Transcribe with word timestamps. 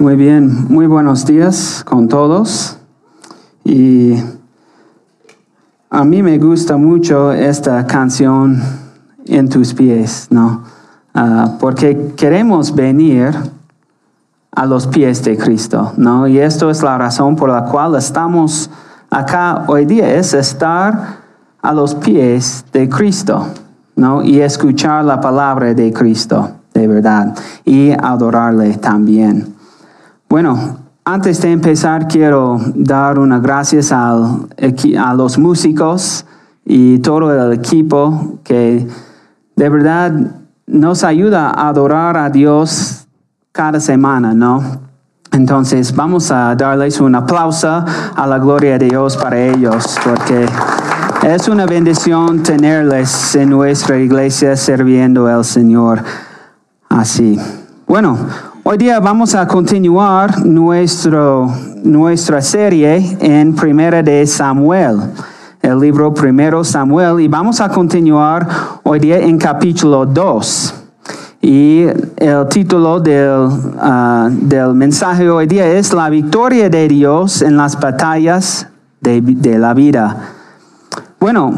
Muy 0.00 0.14
bien, 0.14 0.66
muy 0.68 0.86
buenos 0.86 1.26
días 1.26 1.82
con 1.84 2.06
todos. 2.06 2.78
Y 3.64 4.14
a 5.90 6.04
mí 6.04 6.22
me 6.22 6.38
gusta 6.38 6.76
mucho 6.76 7.32
esta 7.32 7.84
canción 7.84 8.62
en 9.26 9.48
tus 9.48 9.74
pies, 9.74 10.28
¿no? 10.30 10.62
Ah, 11.12 11.56
porque 11.58 12.12
queremos 12.16 12.72
venir 12.72 13.34
a 14.52 14.66
los 14.66 14.86
pies 14.86 15.24
de 15.24 15.36
Cristo, 15.36 15.92
¿no? 15.96 16.28
Y 16.28 16.38
esto 16.38 16.70
es 16.70 16.80
la 16.80 16.96
razón 16.96 17.34
por 17.34 17.50
la 17.50 17.64
cual 17.64 17.96
estamos 17.96 18.70
acá 19.10 19.64
hoy 19.66 19.84
día, 19.84 20.14
es 20.14 20.32
estar 20.32 21.16
a 21.60 21.72
los 21.72 21.96
pies 21.96 22.64
de 22.72 22.88
Cristo, 22.88 23.48
¿no? 23.96 24.22
Y 24.22 24.42
escuchar 24.42 25.04
la 25.04 25.20
palabra 25.20 25.74
de 25.74 25.92
Cristo, 25.92 26.52
de 26.72 26.86
verdad, 26.86 27.36
y 27.64 27.90
adorarle 27.90 28.76
también. 28.76 29.57
Bueno, 30.28 30.80
antes 31.06 31.40
de 31.40 31.50
empezar 31.50 32.06
quiero 32.06 32.60
dar 32.74 33.18
unas 33.18 33.40
gracias 33.40 33.92
a 33.92 34.14
los 35.16 35.38
músicos 35.38 36.26
y 36.66 36.98
todo 36.98 37.32
el 37.32 37.54
equipo 37.54 38.38
que 38.44 38.86
de 39.56 39.68
verdad 39.70 40.12
nos 40.66 41.02
ayuda 41.02 41.48
a 41.48 41.68
adorar 41.68 42.18
a 42.18 42.28
Dios 42.28 43.06
cada 43.52 43.80
semana, 43.80 44.34
¿no? 44.34 44.62
Entonces 45.32 45.96
vamos 45.96 46.30
a 46.30 46.54
darles 46.54 47.00
un 47.00 47.14
aplauso 47.14 47.82
a 48.14 48.26
la 48.26 48.38
gloria 48.38 48.78
de 48.78 48.90
Dios 48.90 49.16
para 49.16 49.38
ellos, 49.38 49.98
porque 50.04 50.46
es 51.22 51.48
una 51.48 51.64
bendición 51.64 52.42
tenerles 52.42 53.34
en 53.34 53.48
nuestra 53.48 53.96
iglesia 53.96 54.56
sirviendo 54.56 55.26
al 55.26 55.46
Señor 55.46 56.02
así. 56.90 57.40
Bueno, 57.86 58.18
Hoy 58.70 58.76
día 58.76 59.00
vamos 59.00 59.34
a 59.34 59.48
continuar 59.48 60.44
nuestro, 60.44 61.50
nuestra 61.84 62.42
serie 62.42 63.16
en 63.18 63.54
Primera 63.54 64.02
de 64.02 64.26
Samuel, 64.26 64.98
el 65.62 65.80
libro 65.80 66.12
Primero 66.12 66.62
Samuel, 66.62 67.18
y 67.18 67.28
vamos 67.28 67.62
a 67.62 67.70
continuar 67.70 68.46
hoy 68.82 68.98
día 68.98 69.20
en 69.20 69.38
capítulo 69.38 70.04
2. 70.04 70.74
Y 71.40 71.84
el 72.18 72.46
título 72.50 73.00
del, 73.00 73.48
ah, 73.80 74.28
del 74.30 74.74
mensaje 74.74 75.30
hoy 75.30 75.46
día 75.46 75.66
es 75.66 75.94
La 75.94 76.10
victoria 76.10 76.68
de 76.68 76.88
Dios 76.88 77.40
en 77.40 77.56
las 77.56 77.80
batallas 77.80 78.68
de, 79.00 79.22
de 79.22 79.58
la 79.58 79.72
vida. 79.72 80.14
Bueno, 81.18 81.54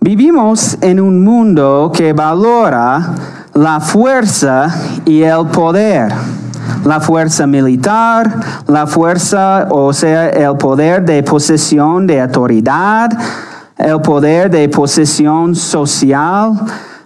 vivimos 0.00 0.78
en 0.80 1.00
un 1.00 1.22
mundo 1.22 1.92
que 1.94 2.14
valora 2.14 3.12
la 3.52 3.78
fuerza 3.78 4.74
y 5.04 5.20
el 5.20 5.48
poder 5.48 6.14
la 6.84 7.00
fuerza 7.00 7.46
militar, 7.46 8.40
la 8.66 8.86
fuerza, 8.86 9.68
o 9.70 9.92
sea, 9.92 10.28
el 10.30 10.56
poder 10.56 11.04
de 11.04 11.22
posesión 11.22 12.06
de 12.06 12.20
autoridad, 12.20 13.10
el 13.76 14.00
poder 14.00 14.50
de 14.50 14.68
posesión 14.68 15.54
social, 15.54 16.52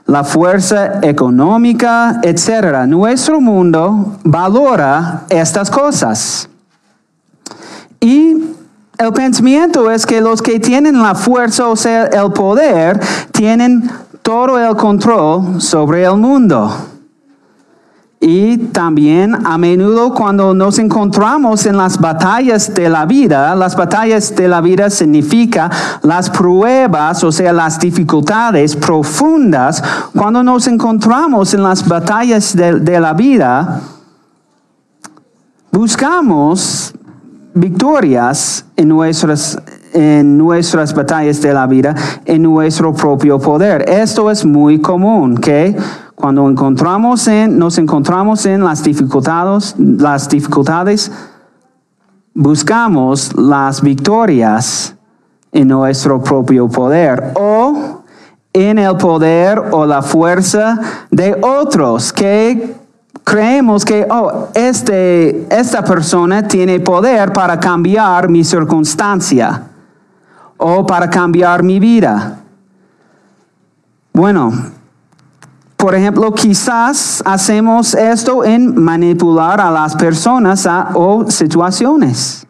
la 0.06 0.24
fuerza 0.24 1.00
económica, 1.02 2.20
etc. 2.22 2.84
Nuestro 2.86 3.40
mundo 3.40 4.16
valora 4.24 5.22
estas 5.28 5.70
cosas. 5.70 6.48
Y 8.00 8.54
el 8.98 9.12
pensamiento 9.12 9.90
es 9.90 10.04
que 10.04 10.20
los 10.20 10.42
que 10.42 10.58
tienen 10.58 11.00
la 11.00 11.14
fuerza, 11.14 11.68
o 11.68 11.76
sea, 11.76 12.06
el 12.06 12.32
poder, 12.32 13.00
tienen 13.32 13.90
todo 14.22 14.58
el 14.58 14.76
control 14.76 15.60
sobre 15.60 16.04
el 16.04 16.16
mundo. 16.16 16.89
Y 18.22 18.58
también 18.58 19.34
a 19.46 19.56
menudo 19.56 20.12
cuando 20.12 20.52
nos 20.52 20.78
encontramos 20.78 21.64
en 21.64 21.78
las 21.78 21.98
batallas 21.98 22.74
de 22.74 22.90
la 22.90 23.06
vida, 23.06 23.54
las 23.56 23.74
batallas 23.74 24.36
de 24.36 24.46
la 24.46 24.60
vida 24.60 24.90
significa 24.90 25.70
las 26.02 26.28
pruebas, 26.28 27.24
o 27.24 27.32
sea, 27.32 27.50
las 27.54 27.80
dificultades 27.80 28.76
profundas, 28.76 29.82
cuando 30.14 30.42
nos 30.42 30.66
encontramos 30.66 31.54
en 31.54 31.62
las 31.62 31.88
batallas 31.88 32.54
de, 32.54 33.00
la 33.00 33.14
vida, 33.14 33.80
buscamos 35.72 36.92
victorias 37.54 38.66
en 38.76 38.88
nuestras, 38.88 39.58
en 39.94 40.36
nuestras 40.36 40.92
batallas 40.92 41.40
de 41.40 41.54
la 41.54 41.66
vida, 41.66 41.94
en 42.26 42.42
nuestro 42.42 42.92
propio 42.92 43.38
poder. 43.38 43.88
Esto 43.88 44.30
es 44.30 44.44
muy 44.44 44.78
común, 44.78 45.38
¿ok? 45.38 45.48
Cuando 46.20 46.50
encontramos 46.50 47.26
en, 47.28 47.58
nos 47.58 47.78
encontramos 47.78 48.44
en 48.44 48.62
las 48.62 48.82
dificultades, 48.82 49.74
las 49.78 50.28
dificultades, 50.28 51.10
buscamos 52.34 53.34
las 53.36 53.80
victorias 53.80 54.94
en 55.50 55.68
nuestro 55.68 56.22
propio 56.22 56.68
poder 56.68 57.32
o 57.36 58.02
en 58.52 58.78
el 58.78 58.98
poder 58.98 59.62
o 59.70 59.86
la 59.86 60.02
fuerza 60.02 60.78
de 61.10 61.38
otros 61.40 62.12
que 62.12 62.74
creemos 63.24 63.86
que, 63.86 64.06
oh, 64.10 64.48
este, 64.52 65.46
esta 65.50 65.82
persona 65.82 66.46
tiene 66.46 66.80
poder 66.80 67.32
para 67.32 67.58
cambiar 67.58 68.28
mi 68.28 68.44
circunstancia 68.44 69.68
o 70.58 70.86
para 70.86 71.08
cambiar 71.08 71.62
mi 71.62 71.80
vida. 71.80 72.40
Bueno, 74.12 74.52
por 75.80 75.94
ejemplo, 75.94 76.30
quizás 76.32 77.22
hacemos 77.24 77.94
esto 77.94 78.44
en 78.44 78.78
manipular 78.78 79.60
a 79.62 79.70
las 79.70 79.96
personas 79.96 80.68
o 80.94 81.24
situaciones. 81.30 82.46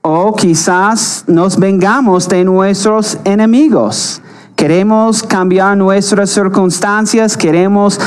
O 0.00 0.32
quizás 0.34 1.24
nos 1.26 1.58
vengamos 1.58 2.28
de 2.28 2.44
nuestros 2.44 3.18
enemigos. 3.24 4.22
Queremos 4.54 5.24
cambiar 5.24 5.76
nuestras 5.76 6.30
circunstancias, 6.30 7.36
queremos 7.36 7.98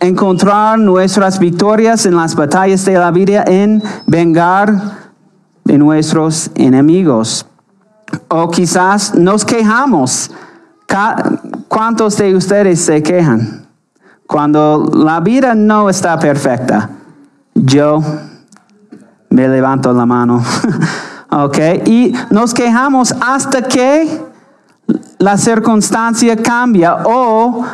encontrar 0.00 0.78
nuestras 0.78 1.38
victorias 1.38 2.04
en 2.04 2.16
las 2.16 2.34
batallas 2.34 2.84
de 2.84 2.98
la 2.98 3.10
vida 3.10 3.44
en 3.46 3.82
vengar 4.06 4.74
de 5.64 5.78
nuestros 5.78 6.50
enemigos. 6.54 7.46
O 8.28 8.50
quizás 8.50 9.14
nos 9.14 9.46
quejamos 9.46 10.30
¿Cuántos 11.68 12.16
de 12.16 12.34
ustedes 12.34 12.80
se 12.80 13.02
quejan? 13.02 13.66
Cuando 14.26 14.90
la 14.92 15.20
vida 15.20 15.54
no 15.54 15.88
está 15.88 16.18
perfecta, 16.18 16.90
yo 17.54 18.02
me 19.28 19.48
levanto 19.48 19.92
la 19.92 20.04
mano. 20.04 20.42
ok, 21.30 21.58
y 21.86 22.12
nos 22.30 22.52
quejamos 22.52 23.14
hasta 23.20 23.62
que 23.62 24.20
la 25.18 25.36
circunstancia 25.36 26.36
cambia 26.36 26.96
o 27.04 27.64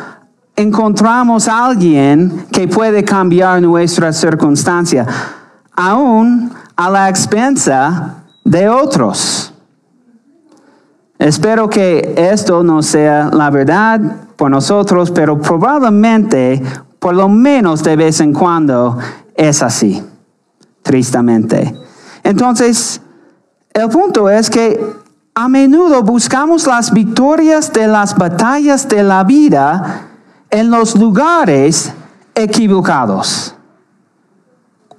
encontramos 0.55 1.47
a 1.47 1.65
alguien 1.65 2.45
que 2.51 2.67
puede 2.67 3.03
cambiar 3.03 3.61
nuestra 3.61 4.13
circunstancia, 4.13 5.05
aún 5.75 6.51
a 6.75 6.89
la 6.89 7.09
expensa 7.09 8.15
de 8.43 8.69
otros. 8.69 9.53
Espero 11.19 11.69
que 11.69 12.13
esto 12.15 12.63
no 12.63 12.83
sea 12.83 13.29
la 13.33 13.49
verdad 13.49 13.99
por 14.35 14.51
nosotros, 14.51 15.09
pero 15.11 15.39
probablemente, 15.41 16.61
por 16.99 17.15
lo 17.15 17.27
menos 17.27 17.83
de 17.83 17.95
vez 17.95 18.19
en 18.19 18.33
cuando, 18.33 18.97
es 19.35 19.63
así, 19.63 20.03
tristemente. 20.83 21.75
Entonces, 22.23 23.01
el 23.73 23.89
punto 23.89 24.29
es 24.29 24.49
que 24.49 24.79
a 25.33 25.47
menudo 25.47 26.03
buscamos 26.03 26.67
las 26.67 26.91
victorias 26.91 27.71
de 27.73 27.87
las 27.87 28.15
batallas 28.15 28.87
de 28.87 29.03
la 29.03 29.23
vida 29.23 30.07
en 30.49 30.69
los 30.69 30.95
lugares 30.95 31.93
equivocados. 32.33 33.55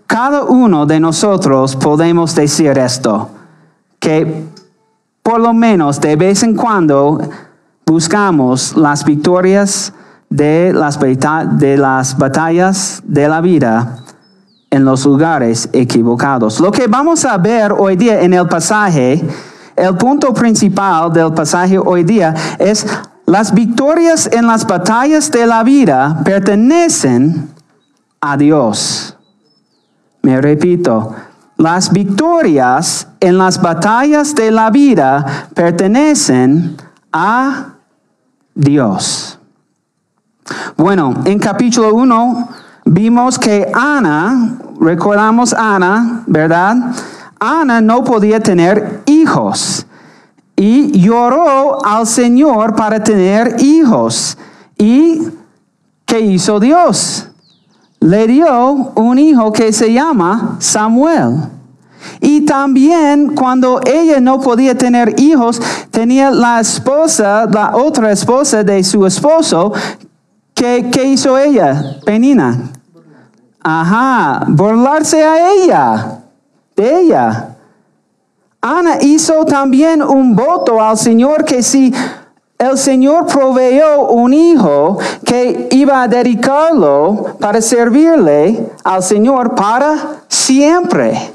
Cada 0.06 0.44
uno 0.44 0.86
de 0.86 1.00
nosotros 1.00 1.76
podemos 1.76 2.34
decir 2.34 2.78
esto, 2.78 3.30
que 3.98 4.44
por 5.28 5.40
lo 5.40 5.52
menos 5.52 6.00
de 6.00 6.16
vez 6.16 6.42
en 6.42 6.54
cuando 6.54 7.20
buscamos 7.84 8.74
las 8.74 9.04
victorias 9.04 9.92
de 10.30 10.72
las, 10.72 10.98
de 10.98 11.76
las 11.76 12.16
batallas 12.16 13.02
de 13.04 13.28
la 13.28 13.42
vida 13.42 13.98
en 14.70 14.86
los 14.86 15.04
lugares 15.04 15.68
equivocados. 15.74 16.60
Lo 16.60 16.72
que 16.72 16.86
vamos 16.86 17.26
a 17.26 17.36
ver 17.36 17.72
hoy 17.72 17.94
día 17.96 18.22
en 18.22 18.32
el 18.32 18.48
pasaje, 18.48 19.22
el 19.76 19.96
punto 19.98 20.32
principal 20.32 21.12
del 21.12 21.34
pasaje 21.34 21.78
hoy 21.78 22.04
día 22.04 22.34
es 22.58 22.86
las 23.26 23.52
victorias 23.52 24.30
en 24.32 24.46
las 24.46 24.66
batallas 24.66 25.30
de 25.30 25.46
la 25.46 25.62
vida 25.62 26.22
pertenecen 26.24 27.50
a 28.18 28.34
Dios. 28.34 29.14
Me 30.22 30.40
repito, 30.40 31.14
las 31.58 31.92
victorias 31.92 33.08
en 33.20 33.36
las 33.36 33.60
batallas 33.60 34.34
de 34.34 34.50
la 34.50 34.70
vida 34.70 35.48
pertenecen 35.54 36.76
a 37.12 37.74
Dios. 38.54 39.38
Bueno, 40.76 41.14
en 41.24 41.38
capítulo 41.38 41.94
1 41.94 42.48
vimos 42.84 43.38
que 43.38 43.70
Ana 43.74 44.56
recordamos 44.80 45.52
Ana, 45.52 46.22
¿verdad? 46.26 46.76
Ana 47.40 47.80
no 47.80 48.04
podía 48.04 48.38
tener 48.38 49.02
hijos 49.06 49.84
y 50.54 51.00
lloró 51.00 51.84
al 51.84 52.06
Señor 52.06 52.76
para 52.76 53.02
tener 53.02 53.56
hijos. 53.60 54.38
¿Y 54.76 55.22
qué 56.04 56.20
hizo 56.20 56.60
Dios? 56.60 57.28
Le 58.00 58.26
dio 58.26 58.92
un 58.94 59.18
hijo 59.18 59.52
que 59.52 59.72
se 59.72 59.92
llama 59.92 60.56
Samuel. 60.60 61.36
Y 62.20 62.42
también 62.42 63.34
cuando 63.34 63.80
ella 63.84 64.20
no 64.20 64.40
podía 64.40 64.76
tener 64.76 65.14
hijos, 65.18 65.60
tenía 65.90 66.30
la 66.30 66.60
esposa, 66.60 67.46
la 67.50 67.76
otra 67.76 68.12
esposa 68.12 68.62
de 68.62 68.82
su 68.84 69.04
esposo. 69.06 69.72
¿Qué, 70.54 70.90
hizo 71.04 71.38
ella? 71.38 71.98
Penina. 72.04 72.70
Ajá, 73.60 74.44
burlarse 74.48 75.22
a 75.22 75.52
ella, 75.52 76.20
de 76.74 77.00
ella. 77.00 77.56
Ana 78.60 78.98
hizo 79.00 79.44
también 79.44 80.02
un 80.02 80.34
voto 80.34 80.82
al 80.82 80.98
Señor 80.98 81.44
que 81.44 81.62
si 81.62 81.92
el 82.58 82.76
Señor 82.76 83.26
proveyó 83.26 84.06
un 84.08 84.34
hijo 84.34 84.98
que 85.24 85.68
iba 85.70 86.02
a 86.02 86.08
dedicarlo 86.08 87.36
para 87.38 87.60
servirle 87.60 88.68
al 88.82 89.02
Señor 89.02 89.54
para 89.54 90.22
siempre. 90.26 91.32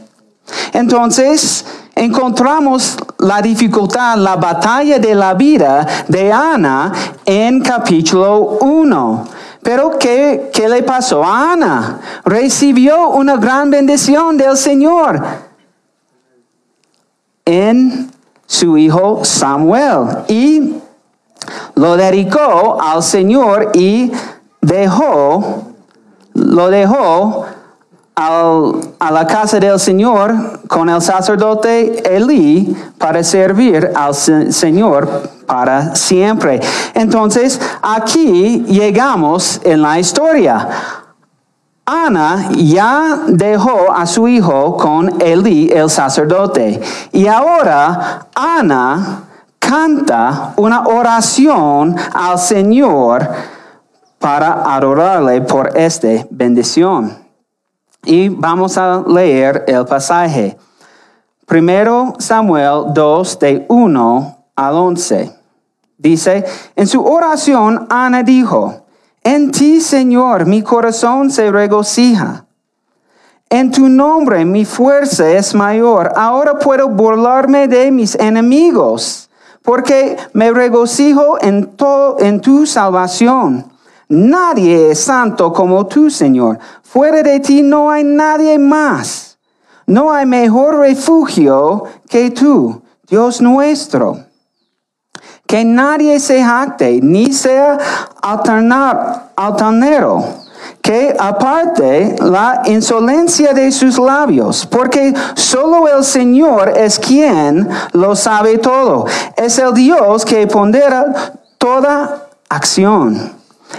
Entonces, 0.73 1.65
encontramos 1.95 2.97
la 3.19 3.41
dificultad, 3.41 4.17
la 4.17 4.35
batalla 4.35 4.99
de 4.99 5.15
la 5.15 5.33
vida 5.33 5.87
de 6.09 6.29
Ana 6.31 6.91
en 7.25 7.61
capítulo 7.61 8.57
1. 8.59 9.27
Pero 9.61 9.97
¿qué, 9.97 10.51
¿qué, 10.53 10.67
le 10.67 10.83
pasó 10.83 11.23
a 11.23 11.53
Ana? 11.53 12.01
Recibió 12.25 13.11
una 13.11 13.37
gran 13.37 13.69
bendición 13.69 14.35
del 14.35 14.57
Señor 14.57 15.23
en 17.45 18.11
su 18.45 18.77
hijo 18.77 19.23
Samuel 19.23 20.17
y 20.27 20.82
lo 21.75 21.97
dedicó 21.97 22.77
al 22.81 23.01
Señor 23.03 23.71
y 23.73 24.11
dejó, 24.61 25.73
lo 26.33 26.69
dejó 26.69 27.45
a 28.15 29.11
la 29.11 29.25
casa 29.25 29.59
del 29.59 29.79
Señor 29.79 30.61
con 30.67 30.87
el 30.87 31.01
sacerdote 31.01 32.15
Elí 32.15 32.75
para 32.97 33.23
servir 33.23 33.91
al 33.95 34.13
Señor 34.13 35.07
para 35.47 35.95
siempre. 35.95 36.61
Entonces, 36.93 37.59
aquí 37.81 38.63
llegamos 38.67 39.59
en 39.63 39.81
la 39.81 39.99
historia. 39.99 40.69
Ana 41.85 42.49
ya 42.55 43.19
dejó 43.27 43.91
a 43.91 44.05
su 44.05 44.27
hijo 44.27 44.77
con 44.77 45.21
Elí, 45.21 45.69
el 45.69 45.89
sacerdote. 45.89 46.79
Y 47.11 47.27
ahora 47.27 48.27
Ana 48.33 49.23
canta 49.67 50.53
una 50.57 50.87
oración 50.87 51.95
al 52.13 52.37
Señor 52.39 53.27
para 54.19 54.75
adorarle 54.75 55.41
por 55.41 55.77
esta 55.77 56.25
bendición. 56.29 57.17
Y 58.05 58.29
vamos 58.29 58.77
a 58.77 59.03
leer 59.07 59.63
el 59.67 59.85
pasaje. 59.85 60.57
Primero 61.45 62.13
Samuel 62.19 62.93
2 62.93 63.39
de 63.39 63.65
1 63.69 64.37
al 64.55 64.73
11. 64.75 65.35
Dice, 65.97 66.45
en 66.75 66.87
su 66.87 67.03
oración 67.03 67.87
Ana 67.89 68.23
dijo, 68.23 68.83
en 69.23 69.51
ti, 69.51 69.79
Señor, 69.79 70.45
mi 70.45 70.61
corazón 70.61 71.29
se 71.31 71.49
regocija. 71.49 72.45
En 73.49 73.71
tu 73.71 73.87
nombre 73.87 74.43
mi 74.45 74.65
fuerza 74.65 75.29
es 75.29 75.53
mayor. 75.53 76.11
Ahora 76.15 76.59
puedo 76.59 76.89
burlarme 76.89 77.67
de 77.67 77.91
mis 77.91 78.15
enemigos, 78.15 79.29
porque 79.63 80.17
me 80.33 80.51
regocijo 80.51 81.41
en, 81.41 81.75
en 82.19 82.41
tu 82.41 82.65
salvación. 82.67 83.71
Nadie 84.09 84.91
es 84.91 84.99
santo 84.99 85.51
como 85.51 85.87
tú, 85.87 86.09
Señor. 86.11 86.59
Fuera 86.83 87.23
de 87.23 87.39
ti 87.39 87.63
no 87.63 87.89
hay 87.89 88.03
nadie 88.03 88.59
más. 88.59 89.39
No 89.87 90.13
hay 90.13 90.25
mejor 90.25 90.77
refugio 90.77 91.85
que 92.07 92.29
tú, 92.29 92.83
Dios 93.07 93.41
nuestro 93.41 94.19
que 95.53 95.63
nadie 95.65 96.19
se 96.19 96.43
jacte 96.43 96.99
ni 97.01 97.31
sea 97.31 97.77
alternar, 98.21 99.33
altanero, 99.35 100.25
que 100.83 101.15
aparte 101.17 102.17
la 102.19 102.61
insolencia 102.65 103.53
de 103.53 103.71
sus 103.71 103.97
labios, 103.97 104.65
porque 104.65 105.13
solo 105.33 105.87
el 105.87 106.03
Señor 106.03 106.73
es 106.77 106.99
quien 106.99 107.69
lo 107.93 108.17
sabe 108.17 108.57
todo. 108.57 109.05
Es 109.37 109.57
el 109.59 109.73
Dios 109.73 110.25
que 110.25 110.45
pondera 110.45 111.39
toda 111.57 112.27
acción. 112.49 113.31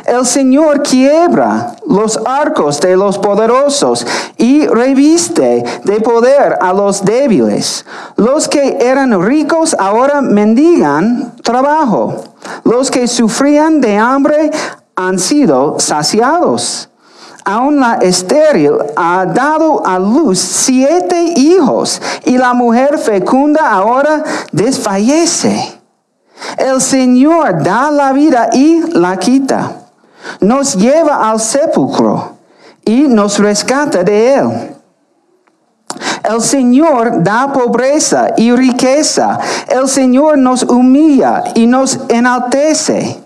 El 0.07 0.25
Señor 0.25 0.83
quiebra 0.83 1.77
los 1.87 2.19
arcos 2.25 2.81
de 2.81 2.97
los 2.97 3.19
poderosos 3.19 4.07
y 4.39 4.67
reviste 4.67 5.63
de 5.85 6.01
poder 6.01 6.57
a 6.61 6.73
los 6.73 7.05
débiles. 7.05 7.85
Los 8.17 8.49
que 8.49 8.79
eran 8.81 9.23
ricos 9.23 9.77
ahora 9.79 10.23
mendigan 10.23 11.35
trabajo. 11.43 12.17
Los 12.65 12.91
que 12.91 13.07
sufrían 13.07 13.83
de 13.83 13.99
hambre 13.99 14.51
han 14.97 15.19
sido 15.19 15.79
saciados. 15.79 16.89
Aún 17.45 17.79
la 17.79 17.95
estéril 17.97 18.73
ha 18.97 19.27
dado 19.27 19.87
a 19.87 19.99
luz 19.99 20.39
siete 20.39 21.35
hijos 21.37 22.01
y 22.25 22.39
la 22.39 22.55
mujer 22.55 22.99
fecunda 22.99 23.71
ahora 23.71 24.25
desfallece. 24.51 25.79
El 26.57 26.81
Señor 26.81 27.63
da 27.63 27.91
la 27.91 28.13
vida 28.13 28.49
y 28.53 28.81
la 28.93 29.19
quita 29.19 29.73
nos 30.41 30.75
lleva 30.75 31.31
al 31.31 31.41
sepulcro 31.41 32.37
y 32.85 33.03
nos 33.03 33.39
rescata 33.39 34.03
de 34.03 34.35
él. 34.35 34.75
El 36.25 36.41
Señor 36.41 37.23
da 37.23 37.53
pobreza 37.53 38.33
y 38.37 38.53
riqueza. 38.53 39.39
El 39.69 39.89
Señor 39.89 40.39
nos 40.39 40.63
humilla 40.63 41.45
y 41.55 41.67
nos 41.67 42.01
enaltece. 42.09 43.24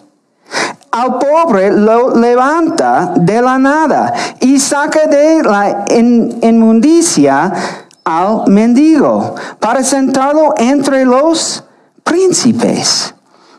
Al 0.91 1.19
pobre 1.19 1.71
lo 1.71 2.17
levanta 2.17 3.13
de 3.15 3.43
la 3.43 3.59
nada 3.59 4.13
y 4.41 4.59
saca 4.59 5.07
de 5.07 5.43
la 5.43 5.85
inmundicia 5.91 7.53
al 8.05 8.45
mendigo 8.47 9.35
para 9.61 9.83
sentarlo 9.83 10.55
entre 10.57 11.05
los 11.05 11.63
príncipes. 12.03 13.15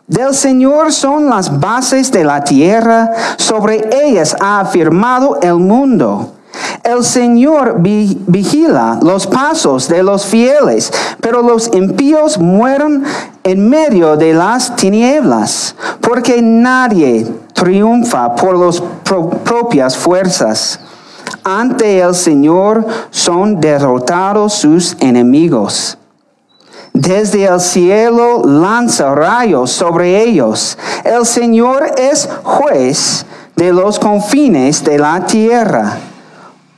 Del 0.07 0.33
Señor 0.33 0.91
son 0.91 1.29
las 1.29 1.59
bases 1.59 2.11
de 2.11 2.23
la 2.23 2.43
tierra, 2.43 3.11
sobre 3.37 3.87
ellas 4.05 4.35
ha 4.39 4.61
afirmado 4.61 5.37
el 5.43 5.55
mundo. 5.55 6.33
El 6.83 7.03
Señor 7.03 7.77
vigila 7.79 8.99
los 9.01 9.27
pasos 9.27 9.87
de 9.87 10.03
los 10.03 10.25
fieles, 10.25 10.91
pero 11.21 11.41
los 11.41 11.69
impíos 11.73 12.37
mueren 12.37 13.03
en 13.43 13.69
medio 13.69 14.15
de 14.15 14.33
las 14.33 14.75
tinieblas, 14.75 15.75
porque 16.01 16.41
nadie 16.41 17.27
triunfa 17.53 18.35
por 18.35 18.57
las 18.57 18.81
propias 19.43 19.97
fuerzas. 19.97 20.79
Ante 21.43 21.99
el 21.99 22.15
Señor 22.15 22.85
son 23.11 23.59
derrotados 23.59 24.53
sus 24.53 24.95
enemigos. 24.99 25.97
Desde 26.93 27.45
el 27.45 27.59
cielo 27.59 28.43
lanza 28.45 29.13
rayos 29.15 29.71
sobre 29.71 30.21
ellos. 30.23 30.77
El 31.03 31.25
Señor 31.25 31.93
es 31.97 32.27
juez 32.43 33.25
de 33.55 33.71
los 33.71 33.99
confines 33.99 34.83
de 34.83 34.97
la 34.97 35.25
tierra. 35.25 35.97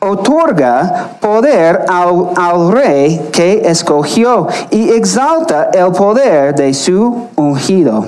Otorga 0.03 1.12
poder 1.22 1.86
al, 1.88 2.72
rey 2.72 3.29
que 3.31 3.62
escogió 3.65 4.48
y 4.72 4.89
exalta 4.89 5.70
el 5.74 5.91
poder 5.91 6.55
de 6.55 6.74
su 6.74 7.27
ungido. 7.36 8.08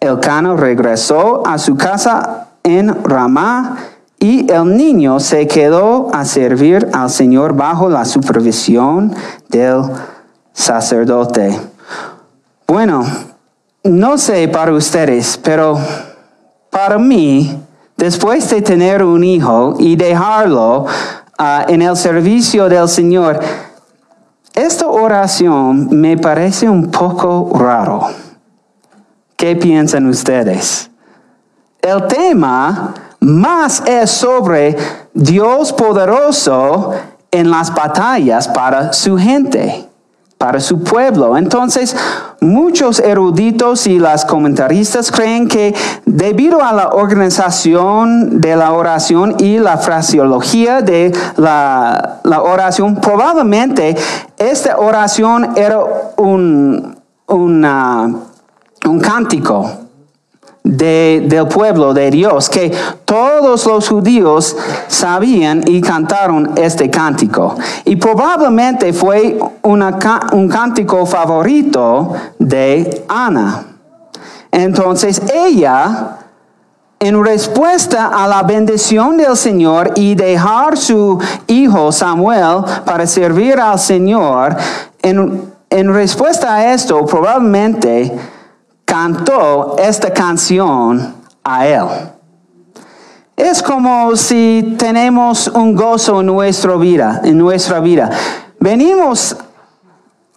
El 0.00 0.18
cano 0.20 0.56
regresó 0.56 1.46
a 1.46 1.58
su 1.58 1.76
casa 1.76 2.48
en 2.62 3.04
Ramá 3.04 3.76
y 4.18 4.50
el 4.50 4.76
niño 4.76 5.20
se 5.20 5.46
quedó 5.46 6.08
a 6.14 6.24
servir 6.24 6.88
al 6.92 7.10
Señor 7.10 7.54
bajo 7.54 7.90
la 7.90 8.04
supervisión 8.04 9.14
del 9.48 9.82
sacerdote. 10.52 11.58
Bueno, 12.66 13.04
no 13.84 14.16
sé 14.16 14.48
para 14.48 14.72
ustedes, 14.72 15.36
pero 15.36 15.78
para 16.70 16.98
mí, 16.98 17.61
después 17.96 18.48
de 18.50 18.62
tener 18.62 19.02
un 19.02 19.22
hijo 19.24 19.74
y 19.78 19.96
dejarlo 19.96 20.86
ah, 21.38 21.64
en 21.68 21.82
el 21.82 21.96
servicio 21.96 22.68
del 22.68 22.88
Señor, 22.88 23.40
esta 24.54 24.86
oración 24.86 25.88
me 25.90 26.16
parece 26.16 26.68
un 26.68 26.90
poco 26.90 27.50
raro. 27.58 28.08
¿Qué 29.36 29.56
piensan 29.56 30.06
ustedes? 30.06 30.90
El 31.80 32.06
tema 32.06 32.94
más 33.20 33.82
es 33.86 34.10
sobre 34.10 34.76
Dios 35.14 35.72
poderoso 35.72 36.92
en 37.30 37.50
las 37.50 37.74
batallas 37.74 38.46
para 38.48 38.92
su 38.92 39.16
gente 39.16 39.88
para 40.42 40.58
su 40.58 40.82
pueblo. 40.82 41.36
Entonces, 41.36 41.94
muchos 42.40 42.98
eruditos 42.98 43.86
y 43.86 44.00
las 44.00 44.24
comentaristas 44.24 45.12
creen 45.12 45.46
que 45.46 45.72
debido 46.04 46.64
a 46.64 46.72
la 46.72 46.88
organización 46.88 48.40
de 48.40 48.56
la 48.56 48.72
oración 48.72 49.36
y 49.38 49.60
la 49.60 49.76
fraseología 49.76 50.82
de 50.82 51.12
la, 51.36 52.18
oración, 52.42 52.96
probablemente 52.96 53.96
esta 54.36 54.78
oración 54.78 55.52
era 55.54 55.78
un, 56.16 56.96
un 57.28 59.00
cántico 59.00 59.70
del 60.64 61.48
pueblo 61.48 61.92
de 61.92 62.10
Dios, 62.10 62.48
que 62.48 62.72
todos 63.04 63.66
los 63.66 63.88
judíos 63.88 64.56
sabían 64.86 65.62
y 65.66 65.80
cantaron 65.80 66.52
este 66.56 66.88
cántico. 66.88 67.56
Y 67.84 67.96
probablemente 67.96 68.92
fue 68.92 69.38
un 69.62 70.48
cántico 70.48 71.04
favorito 71.04 72.12
de 72.38 73.04
Ana. 73.08 73.64
Entonces 74.52 75.20
ella, 75.34 76.18
en 77.00 77.24
respuesta 77.24 78.08
a 78.08 78.28
la 78.28 78.42
bendición 78.44 79.16
del 79.16 79.36
Señor 79.36 79.92
y 79.96 80.14
dejar 80.14 80.76
su 80.76 81.18
hijo 81.48 81.90
Samuel 81.90 82.64
para 82.84 83.06
servir 83.06 83.58
al 83.58 83.80
Señor, 83.80 84.56
en, 85.02 85.50
en 85.70 85.92
respuesta 85.92 86.54
a 86.54 86.72
esto, 86.72 87.04
probablemente 87.06 88.12
cantó 88.92 89.76
esta 89.78 90.12
canción 90.12 91.14
a 91.42 91.66
Él. 91.66 91.86
Es 93.34 93.62
como 93.62 94.14
si 94.16 94.76
tenemos 94.78 95.48
un 95.48 95.74
gozo 95.74 96.20
en 96.20 96.26
nuestra 96.26 96.76
vida, 96.76 97.22
en 97.24 97.38
nuestra 97.38 97.80
vida. 97.80 98.10
Venimos 98.60 99.34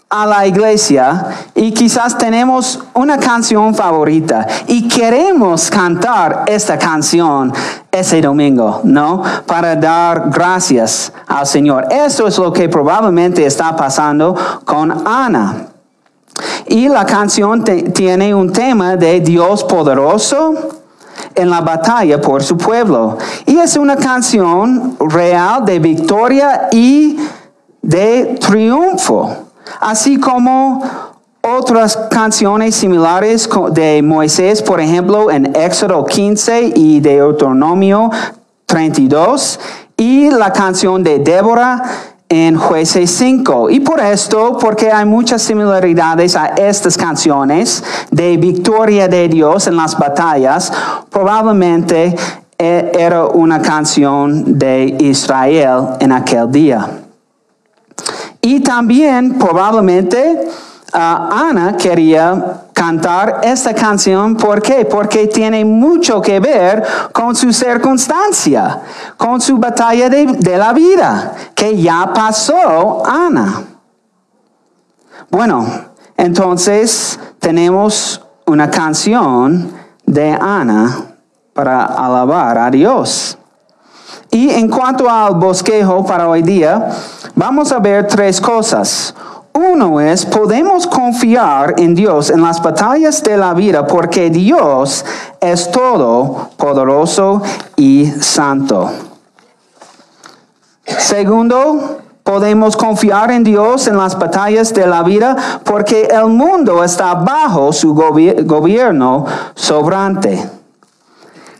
a 0.09 0.25
la 0.25 0.47
iglesia 0.47 1.25
y 1.53 1.74
quizás 1.74 2.17
tenemos 2.17 2.79
una 2.93 3.19
canción 3.19 3.75
favorita 3.75 4.47
y 4.67 4.88
queremos 4.88 5.69
cantar 5.69 6.45
esta 6.47 6.79
canción 6.79 7.51
ese 7.91 8.21
domingo, 8.21 8.79
¿no? 8.85 9.21
Para 9.45 9.75
dar 9.75 10.29
gracias 10.29 11.12
al 11.27 11.45
Señor. 11.45 11.88
Eso 11.91 12.25
es 12.25 12.38
lo 12.38 12.53
que 12.53 12.69
probablemente 12.69 13.45
está 13.45 13.75
pasando 13.75 14.33
con 14.63 15.05
Ana. 15.05 15.75
Y 16.68 16.88
la 16.89 17.06
canción 17.06 17.63
tiene 17.63 18.34
un 18.34 18.51
tema 18.51 18.96
de 18.96 19.20
Dios 19.20 19.63
poderoso 19.63 20.54
en 21.34 21.50
la 21.50 21.62
batalla 21.62 22.20
por 22.20 22.44
su 22.44 22.58
pueblo. 22.58 23.18
Y 23.46 23.58
es 23.58 23.77
una 23.77 23.96
canción 23.96 24.98
real 25.00 25.65
de 25.65 25.80
victoria 25.80 26.70
y 26.72 27.18
de 27.82 28.38
triunfo. 28.39 29.30
Así 29.80 30.20
como 30.20 30.82
otras 31.42 31.98
canciones 32.10 32.75
similares 32.75 33.48
de 33.72 34.01
Moisés, 34.01 34.62
por 34.62 34.80
ejemplo, 34.80 35.30
en 35.30 35.56
Éxodo 35.56 36.06
15 36.06 36.74
y 36.75 37.00
de 37.00 37.18
Deuteronomio 37.18 38.10
32, 38.65 39.60
y 39.98 40.32
la 40.32 40.51
canción 40.51 41.04
de 41.04 41.20
Débora 41.20 41.84
en 42.29 42.58
Jueces 42.58 43.12
5. 43.12 43.70
Y 43.70 43.79
por 43.79 44.00
esto, 44.00 44.58
porque 44.60 44.91
hay 44.91 45.05
muchas 45.05 45.41
similaridades 45.41 46.36
a 46.36 46.48
estas 46.48 46.98
canciones 46.98 47.84
de 48.12 48.38
victoria 48.38 49.08
de 49.08 49.27
Dios 49.27 49.67
en 49.67 49.75
las 49.75 49.98
batallas, 49.98 50.72
probablemente 51.10 52.15
e, 52.58 52.91
era 52.98 53.25
una 53.25 53.62
canción 53.62 54.58
de 54.58 54.96
Israel 55.00 55.89
en 56.00 56.12
aquel 56.12 56.51
día. 56.51 56.88
Y 58.41 58.60
también 58.60 59.38
probablemente 59.39 60.48
ah, 60.94 61.48
Ana 61.50 61.77
quería 61.77 62.64
cantar 62.75 63.39
esta 63.41 63.74
canción. 63.74 64.36
¿Por 64.36 64.62
qué? 64.62 64.86
Porque 64.86 65.27
tiene 65.27 65.63
mucho 65.63 66.22
que 66.22 66.41
ver 66.41 66.84
con 67.13 67.34
su 67.34 67.53
circunstancia, 67.53 68.82
con 69.15 69.39
su 69.39 69.58
batalla 69.58 70.10
de, 70.10 70.58
la 70.58 70.74
vida, 70.74 71.34
que 71.55 71.82
ya 71.82 72.12
pasó 72.13 73.01
Ana. 73.05 73.63
Bueno, 75.32 75.65
entonces 76.17 77.17
tenemos 77.39 78.22
una 78.46 78.70
canción 78.70 79.72
de 80.05 80.34
Ana 80.34 80.98
para 81.53 81.86
alabar 81.86 82.58
a 82.58 82.70
Dios. 82.70 83.38
Y 84.32 84.50
en 84.50 84.67
cuanto 84.67 85.10
al 85.10 85.36
bosquejo 85.36 86.05
para 86.05 86.27
hoy 86.27 86.41
día, 86.41 86.89
vamos 87.36 87.72
a 87.72 87.79
ver 87.79 88.05
tres 88.05 88.41
cosas. 88.41 89.15
Uno 89.55 90.01
es, 90.01 90.25
podemos 90.25 90.85
confiar 90.85 91.75
en 91.77 91.95
Dios 91.95 92.29
en 92.29 92.41
las 92.41 92.62
batallas 92.62 93.24
de 93.24 93.38
la 93.38 93.53
vida 93.53 93.88
porque 93.88 94.29
Dios 94.29 95.05
es 95.39 95.71
todo 95.71 96.50
poderoso 96.57 97.41
y 97.77 98.05
santo. 98.19 98.91
Segundo, 100.85 102.01
podemos 102.21 102.75
confiar 102.75 103.31
en 103.31 103.45
Dios 103.45 103.88
en 103.88 103.95
las 103.95 104.19
batallas 104.19 104.74
de 104.74 104.88
la 104.88 105.03
vida 105.03 105.62
porque 105.63 106.09
el 106.12 106.25
mundo 106.25 106.83
está 106.83 107.13
bajo 107.13 107.71
su 107.71 107.93
gobierno 107.95 109.25
sobrante. 109.55 110.50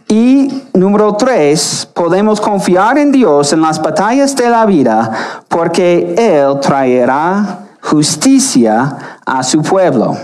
Y 0.09 0.63
número 0.73 1.13
tres, 1.15 1.87
podemos 1.93 2.41
confiar 2.41 2.97
en 2.97 3.13
Dios 3.13 3.53
en 3.53 3.61
las 3.61 3.81
batallas 3.81 4.35
de 4.35 4.49
la 4.49 4.65
vida 4.65 5.43
porque 5.47 6.13
Él 6.17 6.59
traerá 6.59 7.64
justicia 7.86 9.20
a 9.25 9.44
su 9.44 9.62
pueblo. 9.62 10.18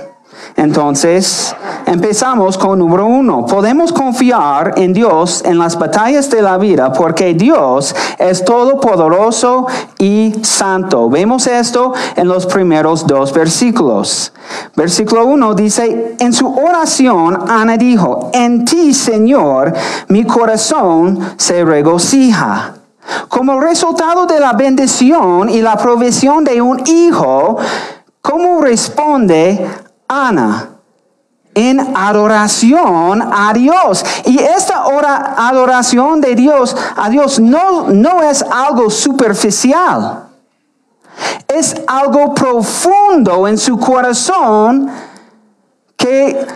Entonces, 0.55 1.55
empezamos 1.85 2.57
con 2.57 2.79
número 2.79 3.05
uno. 3.05 3.45
Podemos 3.45 3.93
confiar 3.93 4.73
en 4.77 4.93
Dios 4.93 5.41
en 5.45 5.57
las 5.57 5.77
batallas 5.77 6.29
de 6.29 6.41
la 6.41 6.57
vida 6.57 6.91
porque 6.91 7.33
Dios 7.33 7.95
es 8.17 8.43
todopoderoso 8.43 9.67
y 9.97 10.33
santo. 10.41 11.09
Vemos 11.09 11.47
esto 11.47 11.93
en 12.15 12.27
los 12.27 12.45
primeros 12.45 13.07
dos 13.07 13.33
versículos. 13.33 14.33
Versículo 14.75 15.25
uno 15.25 15.53
dice, 15.53 16.15
en 16.19 16.33
su 16.33 16.47
oración 16.53 17.49
Ana 17.49 17.77
dijo, 17.77 18.29
en 18.33 18.65
ti 18.65 18.93
Señor 18.93 19.73
mi 20.09 20.25
corazón 20.25 21.19
se 21.37 21.63
regocija. 21.63 22.80
Como 23.27 23.59
resultado 23.59 24.25
de 24.25 24.39
la 24.39 24.53
bendición 24.53 25.49
y 25.49 25.61
la 25.61 25.77
provisión 25.77 26.43
de 26.43 26.61
un 26.61 26.81
hijo, 26.85 27.57
¿cómo 28.21 28.61
responde 28.61 29.67
Ana? 30.07 30.69
En 31.53 31.95
adoración 31.95 33.21
a 33.21 33.51
Dios. 33.53 34.05
Y 34.25 34.39
esta 34.39 34.83
adoración 35.37 36.21
de 36.21 36.35
Dios 36.35 36.75
a 36.95 37.09
Dios 37.09 37.39
no, 37.39 37.89
no 37.89 38.21
es 38.21 38.43
algo 38.43 38.89
superficial. 38.89 40.27
Es 41.47 41.75
algo 41.87 42.33
profundo 42.33 43.47
en 43.47 43.57
su 43.57 43.77
corazón 43.77 44.89
que 45.97 46.47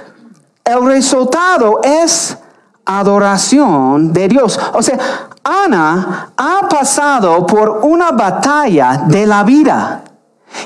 el 0.63 0.85
resultado 0.85 1.81
es 1.83 2.37
adoración 2.85 4.13
de 4.13 4.27
Dios. 4.27 4.59
O 4.73 4.81
sea, 4.81 4.97
Ana 5.43 6.31
ha 6.37 6.67
pasado 6.69 7.45
por 7.45 7.81
una 7.83 8.11
batalla 8.11 9.03
de 9.07 9.25
la 9.25 9.43
vida 9.43 10.03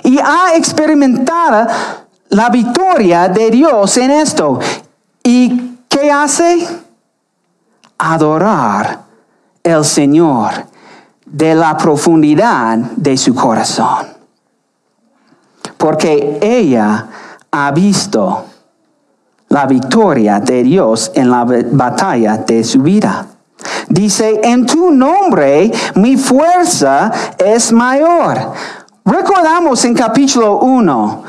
y 0.03 0.19
ha 0.19 0.55
experimentado 0.55 1.67
la 2.29 2.49
victoria 2.49 3.27
de 3.27 3.49
Dios 3.49 3.97
en 3.97 4.11
esto. 4.11 4.59
¿Y 5.23 5.77
qué 5.87 6.11
hace? 6.11 6.67
Adorar 7.97 8.99
el 9.63 9.83
Señor 9.83 10.51
de 11.25 11.55
la 11.55 11.77
profundidad 11.77 12.77
de 12.77 13.17
su 13.17 13.35
corazón. 13.35 14.07
Porque 15.77 16.39
ella 16.41 17.07
ha 17.51 17.71
visto 17.71 18.45
la 19.49 19.65
victoria 19.65 20.39
de 20.39 20.63
Dios 20.63 21.11
en 21.15 21.29
la 21.29 21.43
batalla 21.43 22.37
de 22.37 22.63
su 22.63 22.81
vida. 22.81 23.25
Dice, 23.89 24.39
en 24.43 24.65
tu 24.65 24.91
nombre 24.91 25.71
mi 25.95 26.15
fuerza 26.15 27.11
es 27.37 27.71
mayor. 27.71 28.53
Recordamos 29.03 29.83
en 29.85 29.95
capítulo 29.95 30.59
1 30.59 31.23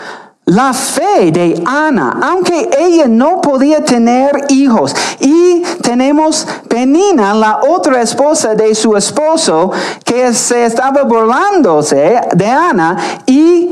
la 0.51 0.73
fe 0.73 1.31
de 1.31 1.63
Ana, 1.65 2.19
aunque 2.23 2.71
ella 2.77 3.07
no 3.07 3.41
podía 3.41 3.85
tener 3.85 4.47
hijos. 4.49 4.95
Y 5.21 5.63
tenemos 5.81 6.47
Penina, 6.69 7.35
la 7.35 7.61
otra 7.69 8.03
esposa 8.03 8.55
de 8.55 8.75
su 8.75 8.97
esposo, 8.97 9.71
que 10.05 10.33
se 10.35 10.65
estaba 10.67 11.05
burlándose 11.05 12.21
de 12.35 12.47
Ana. 12.47 12.97
¿Y 13.27 13.71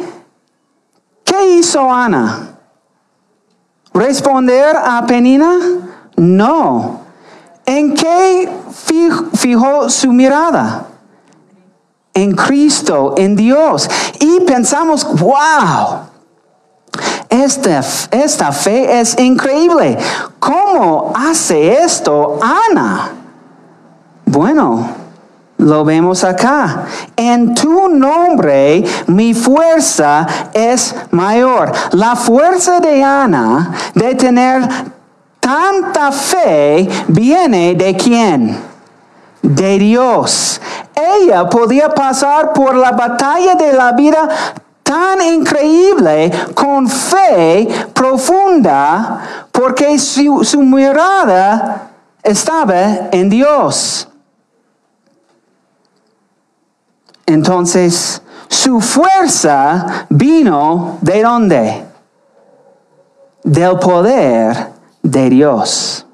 qué 1.25 1.57
hizo 1.59 1.91
Ana? 1.93 2.58
¿Responder 3.93 4.77
a 4.77 5.05
Penina? 5.07 5.57
No. 6.17 7.01
¿En 7.67 7.95
qué 7.95 8.49
fijó 9.35 9.91
su 9.91 10.13
mirada? 10.13 10.87
En 12.15 12.33
Cristo, 12.33 13.15
en 13.17 13.37
Dios. 13.37 13.89
Y 14.21 14.41
pensamos, 14.41 15.07
wow, 15.19 16.01
esta, 17.29 17.83
esta 18.11 18.53
fe 18.53 19.01
es 19.01 19.19
increíble. 19.19 19.99
¿Cómo 20.39 21.13
hace 21.15 21.83
esto 21.83 22.39
Ana? 22.43 23.11
Bueno, 24.25 24.89
lo 25.59 25.85
vemos 25.85 26.25
acá. 26.25 26.85
En 27.17 27.55
tu 27.55 27.89
nombre 27.89 28.85
mi 29.09 29.35
fuerza 29.35 30.27
es 30.53 30.95
mayor. 31.11 31.73
La 31.93 32.17
fuerza 32.17 32.81
de 32.81 33.03
Ana 33.03 33.73
de 33.95 34.15
tener 34.15 34.69
tanta 35.41 36.13
fe 36.13 36.89
viene 37.09 37.75
de 37.75 37.97
quién? 37.97 38.57
De 39.43 39.79
Dios. 39.79 40.61
Ella 40.95 41.49
podía 41.49 41.91
pasar 41.91 42.53
por 42.53 42.75
la 42.75 42.93
batalla 42.93 43.55
de 43.55 43.73
la 43.73 43.93
vida 43.93 44.29
tan 44.83 45.21
increíble 45.21 46.33
con 46.55 46.89
fe 46.89 47.69
profunda 47.93 49.47
porque 49.53 49.99
su, 49.99 50.45
su 50.45 50.63
mirada 50.63 51.91
estaba 52.23 53.09
en 53.11 53.29
Dios. 53.29 54.09
Entonces, 57.29 58.23
su 58.49 58.81
fuerza 58.81 60.07
vino 60.09 60.97
de 61.03 61.23
dónde? 61.23 61.85
Del 63.45 63.79
poder 63.79 64.71
de 65.03 65.29
Dios. 65.29 66.07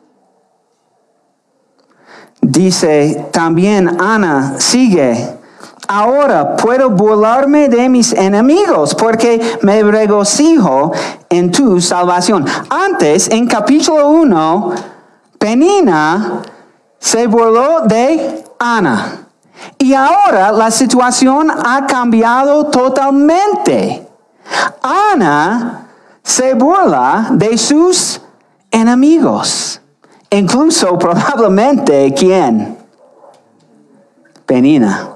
Dice 2.40 3.28
también 3.30 4.00
Ana, 4.00 4.56
sigue, 4.59 5.38
ahora 5.87 6.56
puedo 6.56 6.90
burlarme 6.90 7.68
de 7.68 7.88
mis 7.88 8.12
enemigos 8.12 8.97
porque 8.97 9.40
me 9.62 9.85
regocijo 9.85 10.90
en 11.28 11.52
tu 11.52 11.80
salvación. 11.80 12.44
Antes, 12.68 13.28
en 13.28 13.47
capítulo 13.47 14.09
1, 14.09 14.73
Penina 15.38 16.42
se 16.99 17.28
burló 17.28 17.83
de 17.87 18.44
Ana. 18.59 19.24
Y 19.78 19.94
ahora 19.94 20.52
la 20.52 20.70
situación 20.70 21.50
ha 21.50 21.87
cambiado 21.87 22.66
totalmente. 22.66 24.08
Ana 24.82 25.88
se 26.23 26.54
burla 26.54 27.28
de 27.32 27.56
sus 27.58 28.20
enemigos. 28.70 29.80
Incluso 30.30 30.99
probablemente 30.99 32.12
quién? 32.16 32.78
Penina. 34.46 35.11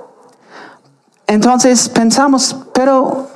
Entonces 1.26 1.88
pensamos, 1.88 2.56
pero 2.72 3.26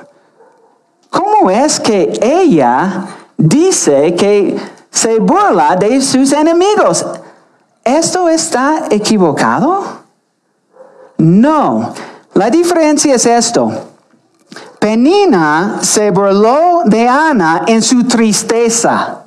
¿cómo 1.09 1.49
es 1.51 1.79
que 1.79 2.17
ella 2.21 3.05
dice 3.37 4.15
que 4.15 4.57
se 4.89 5.19
burla 5.19 5.75
de 5.75 6.01
sus 6.01 6.31
enemigos? 6.31 7.05
¿Esto 7.83 8.29
está 8.29 8.85
equivocado? 8.89 10.02
No, 11.17 11.93
la 12.33 12.49
diferencia 12.49 13.15
es 13.15 13.25
esto. 13.25 13.71
Penina 14.79 15.77
se 15.81 16.11
burló 16.11 16.81
de 16.85 17.07
Ana 17.07 17.63
en 17.67 17.81
su 17.81 18.03
tristeza. 18.03 19.19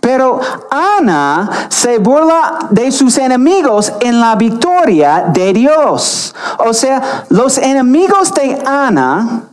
Pero 0.00 0.40
Ana 0.70 1.48
se 1.68 1.98
burla 1.98 2.58
de 2.70 2.90
sus 2.92 3.16
enemigos 3.16 3.92
en 4.00 4.20
la 4.20 4.34
victoria 4.34 5.30
de 5.32 5.52
Dios. 5.52 6.34
O 6.58 6.74
sea, 6.74 7.24
los 7.30 7.58
enemigos 7.58 8.34
de 8.34 8.60
Ana, 8.66 9.44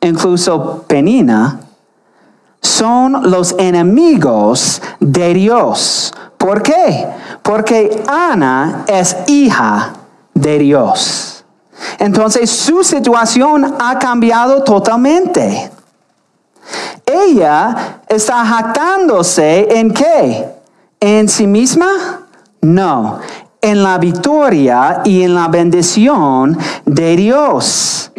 incluso 0.00 0.84
Penina, 0.86 1.58
son 2.60 3.30
los 3.30 3.54
enemigos 3.58 4.80
de 5.00 5.34
Dios. 5.34 6.12
¿Por 6.36 6.62
qué? 6.62 7.08
Porque 7.42 8.04
Ana 8.06 8.84
es 8.86 9.16
hija 9.26 9.94
de 10.34 10.58
Dios. 10.58 11.44
Entonces 11.98 12.50
su 12.50 12.82
situación 12.84 13.76
ha 13.78 13.98
cambiado 13.98 14.62
totalmente. 14.62 15.70
Ella 17.06 18.00
está 18.08 18.44
jactándose 18.44 19.78
en 19.78 19.92
qué? 19.92 20.46
¿En 21.00 21.28
sí 21.28 21.46
misma? 21.46 22.26
No, 22.60 23.18
en 23.60 23.82
la 23.82 23.98
victoria 23.98 25.00
y 25.04 25.22
en 25.22 25.34
la 25.34 25.48
bendición 25.48 26.56
de 26.84 27.16
Dios. 27.16 28.12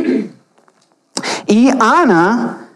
Y 1.45 1.69
Ana 1.79 2.69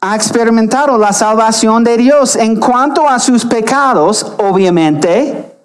ha 0.00 0.16
experimentado 0.16 0.98
la 0.98 1.12
salvación 1.12 1.84
de 1.84 1.96
Dios 1.96 2.36
en 2.36 2.56
cuanto 2.56 3.08
a 3.08 3.18
sus 3.18 3.44
pecados, 3.44 4.32
obviamente, 4.38 5.56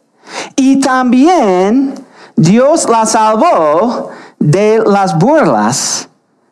y 0.56 0.80
también 0.80 1.94
Dios 2.38 2.88
la 2.88 3.06
salvó 3.06 4.12
de 4.40 4.82
las 4.86 5.18
burlas 5.18 6.08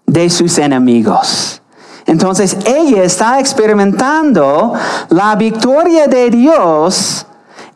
de 0.08 0.30
sus 0.30 0.58
enemigos. 0.58 1.62
Entonces 2.08 2.58
ella 2.66 3.04
está 3.04 3.40
experimentando 3.40 4.74
la 5.10 5.36
victoria 5.36 6.08
de 6.08 6.30
Dios 6.32 7.26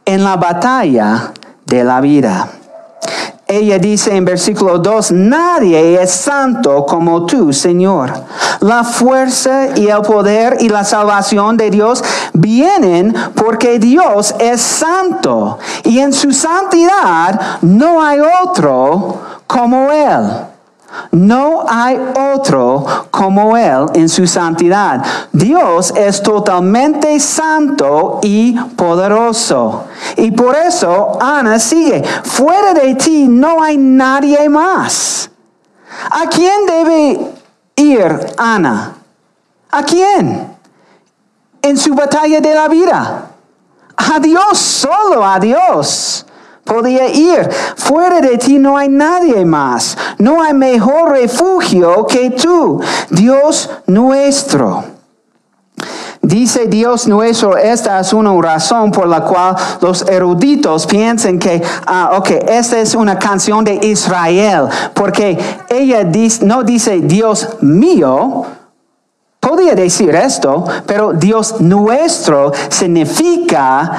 en 0.05 0.23
la 0.23 0.35
batalla 0.35 1.33
de 1.65 1.83
la 1.83 2.01
vida. 2.01 2.49
Ella 3.51 3.79
dice 3.79 4.15
en 4.15 4.25
versículo 4.25 4.77
2, 4.77 5.11
nadie 5.11 5.99
es 5.99 6.11
santo 6.11 6.85
como 6.85 7.25
tú, 7.25 7.51
Señor. 7.51 8.13
La 8.59 8.83
fuerza 8.83 9.75
y 9.75 9.87
el 9.87 10.03
poder 10.03 10.57
y 10.59 10.69
la 10.69 10.83
salvación 10.83 11.57
de 11.57 11.71
Dios 11.71 12.03
vienen 12.33 13.11
porque 13.33 13.79
Dios 13.79 14.35
es 14.37 14.61
santo 14.61 15.57
y 15.83 15.97
en 15.97 16.13
su 16.13 16.31
santidad 16.31 17.57
no 17.63 18.03
hay 18.03 18.19
otro 18.19 19.19
como 19.47 19.91
Él. 19.91 20.29
No 21.11 21.65
hay 21.67 21.99
otro 22.33 22.85
como 23.11 23.57
Él 23.57 23.87
en 23.93 24.09
su 24.09 24.27
santidad. 24.27 25.03
Dios 25.31 25.93
es 25.95 26.21
totalmente 26.21 27.19
santo 27.19 28.19
y 28.21 28.53
poderoso. 28.75 29.85
Y 30.17 30.31
por 30.31 30.55
eso 30.55 31.17
Ana 31.21 31.59
sigue, 31.59 32.03
fuera 32.23 32.73
de 32.73 32.95
ti 32.95 33.27
no 33.27 33.61
hay 33.61 33.77
nadie 33.77 34.49
más. 34.49 35.29
¿A 36.11 36.27
quién 36.27 36.65
debe 36.65 37.19
ir 37.75 38.33
Ana? 38.37 38.95
¿A 39.71 39.83
quién? 39.83 40.57
En 41.61 41.77
su 41.77 41.93
batalla 41.93 42.39
de 42.39 42.53
la 42.53 42.67
vida. 42.67 43.25
A 43.97 44.19
Dios, 44.19 44.57
solo 44.57 45.25
a 45.25 45.39
Dios 45.39 46.25
podía 46.63 47.07
ir. 47.09 47.49
Fuera 47.75 48.21
de 48.21 48.37
ti 48.37 48.59
no 48.59 48.77
hay 48.77 48.89
nadie 48.89 49.45
más. 49.45 49.97
No 50.17 50.41
hay 50.41 50.53
mejor 50.53 51.11
refugio 51.11 52.05
que 52.05 52.31
tú, 52.31 52.81
Dios 53.09 53.69
nuestro. 53.87 54.83
Dice 56.21 56.67
Dios 56.67 57.07
nuestro, 57.07 57.57
esta 57.57 58.01
es 58.01 58.11
una 58.11 58.39
razón 58.41 58.91
por 58.91 59.07
la 59.07 59.21
cual 59.21 59.55
los 59.79 60.01
eruditos 60.07 60.85
piensan 60.85 61.39
que, 61.39 61.61
ah, 61.87 62.11
ok, 62.17 62.29
esta 62.49 62.79
es 62.79 62.93
una 62.93 63.17
canción 63.17 63.63
de 63.63 63.75
Israel, 63.75 64.67
porque 64.93 65.39
ella 65.69 66.03
no 66.41 66.63
dice 66.63 66.99
Dios 66.99 67.47
mío, 67.61 68.45
podría 69.39 69.75
decir 69.75 70.13
esto, 70.13 70.65
pero 70.85 71.13
Dios 71.13 71.61
nuestro 71.61 72.51
significa 72.67 73.91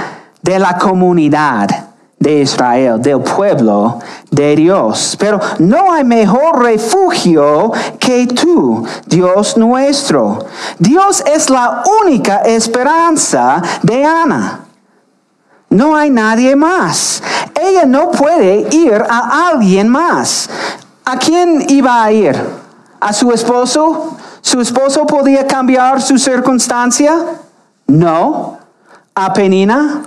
de 0.42 0.59
la 0.59 0.77
comunidad 0.77 1.89
de 2.20 2.42
Israel, 2.42 3.00
del 3.00 3.20
pueblo 3.20 3.98
de 4.30 4.54
Dios. 4.54 5.16
Pero 5.18 5.40
no 5.59 5.90
hay 5.90 6.04
mejor 6.04 6.62
refugio 6.62 7.72
que 7.98 8.26
tú, 8.26 8.87
Dios 9.06 9.56
nuestro. 9.56 10.46
Dios 10.78 11.24
es 11.26 11.48
la 11.48 11.83
única 12.02 12.42
esperanza 12.42 13.62
de 13.83 14.04
Ana. 14.04 14.61
No 15.70 15.96
hay 15.96 16.11
nadie 16.11 16.54
más. 16.54 17.22
Ella 17.59 17.87
no 17.87 18.11
puede 18.11 18.68
ir 18.70 19.02
a 19.09 19.48
alguien 19.48 19.88
más. 19.88 20.50
¿A 21.06 21.16
quién 21.16 21.64
iba 21.70 22.04
a 22.04 22.12
ir? 22.12 22.38
¿A 23.00 23.14
su 23.14 23.33
esposo? 23.33 24.16
¿Su 24.42 24.61
esposo 24.61 25.06
podía 25.06 25.46
cambiar 25.46 26.02
su 26.02 26.18
circunstancia? 26.18 27.16
No. 27.87 28.59
¿A 29.14 29.33
Penina? 29.33 30.02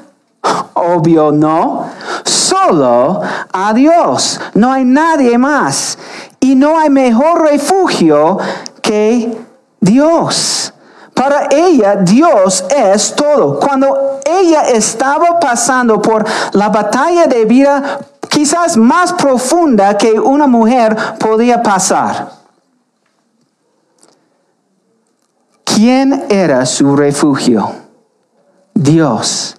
Obvio 0.74 1.32
no. 1.32 1.90
Solo 2.24 3.22
a 3.52 3.74
Dios. 3.74 4.40
No 4.54 4.72
hay 4.72 4.86
nadie 4.86 5.38
más. 5.38 5.98
Y 6.40 6.56
no 6.56 6.78
hay 6.78 6.90
mejor 6.90 7.44
refugio 7.44 8.38
que 8.82 9.38
Dios. 9.80 10.74
Para 11.14 11.48
ella 11.52 11.96
Dios 11.98 12.66
es 12.70 13.16
todo. 13.16 13.60
Cuando 13.60 14.20
ella 14.26 14.64
estaba 14.70 15.40
pasando 15.40 16.02
por 16.02 16.26
la 16.54 16.70
batalla 16.70 17.28
de 17.28 17.46
vida 17.46 18.00
quizás 18.30 18.78
más 18.78 19.14
profunda 19.14 19.96
que 19.98 20.20
una 20.20 20.48
mujer 20.48 20.98
podía 21.20 21.62
pasar. 21.62 22.32
¿Quién 25.64 26.26
era 26.30 26.66
su 26.66 26.96
refugio? 26.96 27.72
Dios. 28.74 29.56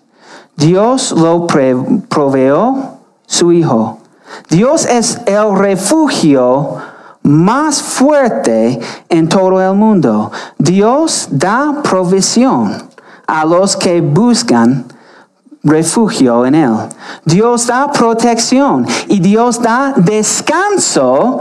Dios 0.56 1.12
lo 1.12 1.46
proveó 1.46 2.98
su 3.26 3.52
Hijo. 3.52 3.98
Dios 4.48 4.86
es 4.86 5.20
el 5.26 5.56
refugio 5.56 6.76
más 7.22 7.82
fuerte 7.82 8.78
en 9.08 9.28
todo 9.28 9.60
el 9.60 9.74
mundo. 9.74 10.30
Dios 10.58 11.28
da 11.30 11.82
provisión 11.82 12.82
a 13.26 13.44
los 13.44 13.76
que 13.76 14.00
buscan 14.00 14.84
refugio 15.62 16.44
en 16.44 16.54
Él. 16.54 16.74
Dios 17.24 17.66
da 17.66 17.90
protección 17.90 18.86
y 19.08 19.20
Dios 19.20 19.60
da 19.60 19.94
descanso 19.96 21.40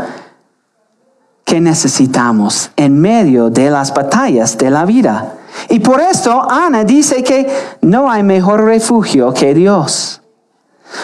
que 1.43 1.59
necesitamos 1.59 2.71
en 2.77 2.99
medio 2.99 3.49
de 3.49 3.69
las 3.69 3.93
batallas 3.93 4.57
de 4.57 4.71
la 4.71 4.85
vida. 4.85 5.33
Y 5.69 5.79
por 5.79 6.01
esto 6.01 6.45
Ana 6.49 6.83
dice 6.83 7.23
que 7.23 7.47
no 7.81 8.09
hay 8.09 8.23
mejor 8.23 8.63
refugio 8.63 9.33
que 9.33 9.53
Dios. 9.53 10.21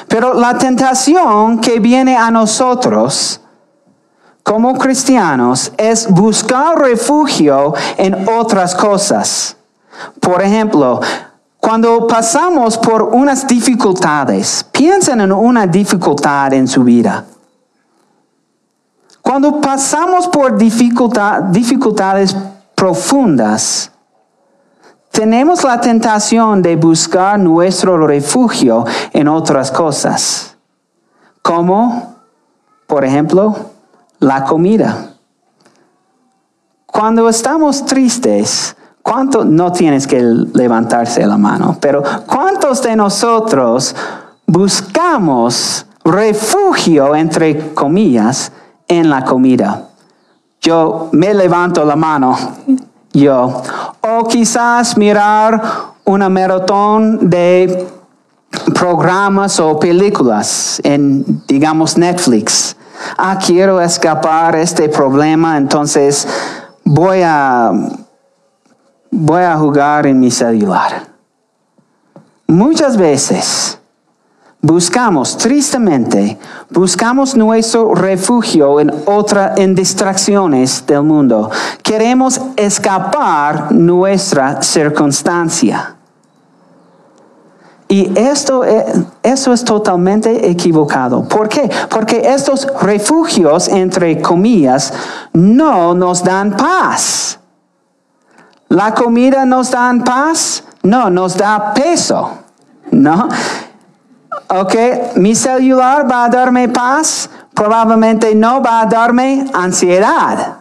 Pero 0.07 0.33
la 0.33 0.57
tentación 0.57 1.59
que 1.59 1.79
viene 1.79 2.15
a 2.15 2.31
nosotros 2.31 3.41
como 4.43 4.77
cristianos 4.77 5.71
es 5.77 6.09
buscar 6.09 6.79
refugio 6.79 7.73
en 7.97 8.27
otras 8.29 8.75
cosas. 8.75 9.55
Por 10.19 10.41
ejemplo, 10.41 11.01
cuando 11.59 12.07
pasamos 12.07 12.77
por 12.77 13.03
unas 13.03 13.45
dificultades, 13.45 14.65
piensen 14.71 15.21
en 15.21 15.31
una 15.31 15.67
dificultad 15.67 16.53
en 16.53 16.67
su 16.67 16.83
vida. 16.83 17.25
Cuando 19.21 19.61
pasamos 19.61 20.27
por 20.27 20.57
dificultades 20.57 22.35
profundas, 22.73 23.91
tenemos 25.11 25.63
la 25.63 25.81
tentación 25.81 26.61
de 26.61 26.75
buscar 26.75 27.39
nuestro 27.39 28.05
refugio 28.05 28.85
en 29.11 29.27
otras 29.27 29.71
cosas, 29.71 30.55
como, 31.41 32.15
por 32.87 33.03
ejemplo, 33.03 33.55
la 34.19 34.43
comida. 34.43 35.13
Cuando 36.85 37.27
estamos 37.29 37.85
tristes, 37.85 38.75
¿cuánto, 39.01 39.45
no 39.45 39.71
tienes 39.71 40.05
que 40.05 40.21
levantarse 40.21 41.25
la 41.25 41.37
mano, 41.37 41.77
pero 41.79 42.03
cuántos 42.25 42.81
de 42.83 42.95
nosotros 42.95 43.95
buscamos 44.45 45.85
refugio, 46.03 47.15
entre 47.15 47.73
comillas, 47.73 48.51
en 48.87 49.09
la 49.09 49.23
comida? 49.23 49.89
Yo 50.61 51.09
me 51.13 51.33
levanto 51.33 51.85
la 51.85 51.95
mano, 51.95 52.37
yo. 53.13 53.63
O 54.01 54.27
quizás 54.27 54.97
mirar 54.97 55.61
una 56.05 56.29
maratón 56.29 57.29
de 57.29 57.87
programas 58.73 59.59
o 59.59 59.79
películas 59.79 60.81
en, 60.83 61.43
digamos, 61.47 61.97
Netflix 61.97 62.75
ah, 63.17 63.37
quiero 63.43 63.81
escapar 63.81 64.55
este 64.55 64.89
problema, 64.89 65.57
entonces 65.57 66.27
voy 66.83 67.21
a, 67.23 67.71
voy 69.11 69.43
a 69.43 69.57
jugar 69.57 70.07
en 70.07 70.19
mi 70.19 70.31
celular. 70.31 71.07
Muchas 72.47 72.97
veces 72.97 73.78
buscamos 74.61 75.37
tristemente, 75.37 76.37
buscamos 76.69 77.35
nuestro 77.35 77.95
refugio 77.95 78.79
en 78.79 78.91
otra, 79.05 79.53
en 79.55 79.73
distracciones 79.73 80.85
del 80.85 81.03
mundo. 81.03 81.49
Queremos 81.81 82.39
escapar 82.55 83.71
nuestra 83.71 84.61
circunstancia. 84.61 85.95
Y 87.91 88.11
esto, 88.19 88.63
e, 88.63 88.85
es 89.23 89.63
totalmente 89.65 90.47
equivocado. 90.47 91.23
¿Por 91.23 91.49
qué? 91.49 91.67
Porque 91.89 92.21
estos 92.23 92.67
refugios, 92.81 93.67
entre 93.67 94.21
comillas, 94.21 94.93
no 95.33 95.95
nos 95.95 96.23
dan 96.23 96.55
paz. 96.55 97.39
¿La 98.67 98.93
comida 98.93 99.43
nos 99.45 99.71
da 99.71 99.91
paz? 100.05 100.63
No, 100.83 101.09
nos 101.09 101.35
da 101.35 101.73
peso. 101.73 102.29
¿No? 102.91 103.27
Ok, 104.47 104.75
mi 105.15 105.35
celular 105.35 106.09
va 106.09 106.25
a 106.25 106.29
darme 106.29 106.69
paz, 106.69 107.29
probablemente 107.53 108.33
no 108.33 108.61
va 108.61 108.81
a 108.81 108.85
darme 108.85 109.45
ansiedad. 109.53 110.57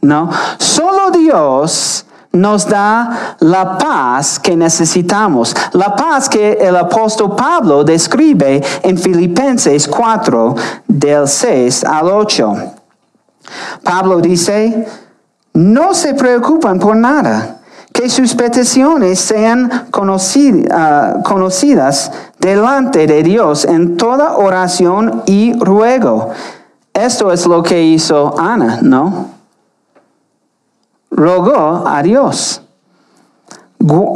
No, 0.00 0.30
solo 0.58 1.10
Dios 1.10 2.04
nos 2.32 2.66
da 2.66 3.36
la 3.40 3.78
paz 3.78 4.38
que 4.38 4.56
necesitamos, 4.56 5.54
la 5.72 5.94
paz 5.94 6.28
que 6.28 6.52
el 6.52 6.76
apóstol 6.76 7.36
Pablo 7.36 7.84
describe 7.84 8.62
en 8.82 8.98
Filipenses 8.98 9.86
4 9.86 10.54
del 10.88 11.28
6 11.28 11.84
al 11.84 12.08
8. 12.08 12.56
Pablo 13.82 14.20
dice, 14.20 14.86
no 15.54 15.94
se 15.94 16.14
preocupen 16.14 16.78
por 16.78 16.96
nada, 16.96 17.60
que 17.92 18.08
sus 18.08 18.34
peticiones 18.34 19.20
sean 19.20 19.70
ah, 20.70 21.14
conocidas 21.22 22.12
delante 22.38 23.06
de 23.06 23.22
Dios 23.22 23.64
en 23.64 23.96
toda 23.96 24.36
oración 24.36 25.22
y 25.26 25.52
ruego. 25.58 26.30
Esto 26.94 27.32
es 27.32 27.46
lo 27.46 27.62
que 27.62 27.82
hizo 27.82 28.34
Ana, 28.38 28.80
¿no? 28.82 29.42
rogó 31.12 31.86
a 31.86 32.02
Dios 32.02 32.62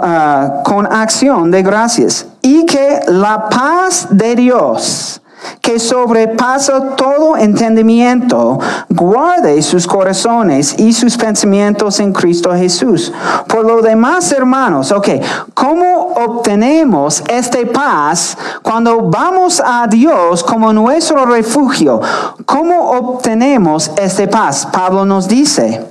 ah, 0.02 0.62
con 0.64 0.92
acción 0.92 1.50
de 1.50 1.62
gracias 1.62 2.26
y 2.42 2.64
que 2.66 3.00
la 3.08 3.48
paz 3.48 4.08
de 4.10 4.34
Dios 4.34 5.20
que 5.60 5.78
sobrepasa 5.78 6.96
todo 6.96 7.36
entendimiento, 7.36 8.58
guarde 8.88 9.60
sus 9.62 9.86
corazones 9.86 10.78
y 10.78 10.92
sus 10.92 11.16
pensamientos 11.16 12.00
en 12.00 12.12
Cristo 12.12 12.52
Jesús. 12.54 13.12
Por 13.48 13.64
lo 13.64 13.82
demás, 13.82 14.30
hermanos, 14.32 14.92
ok, 14.92 15.08
¿cómo 15.54 16.14
obtenemos 16.14 17.22
esta 17.28 17.58
paz 17.72 18.36
cuando 18.62 19.02
vamos 19.02 19.62
a 19.64 19.86
Dios 19.86 20.42
como 20.44 20.72
nuestro 20.72 21.26
refugio? 21.26 22.00
¿Cómo 22.44 22.90
obtenemos 22.90 23.90
esta 23.96 24.26
paz? 24.28 24.68
Pablo 24.72 25.04
nos 25.04 25.28
dice, 25.28 25.86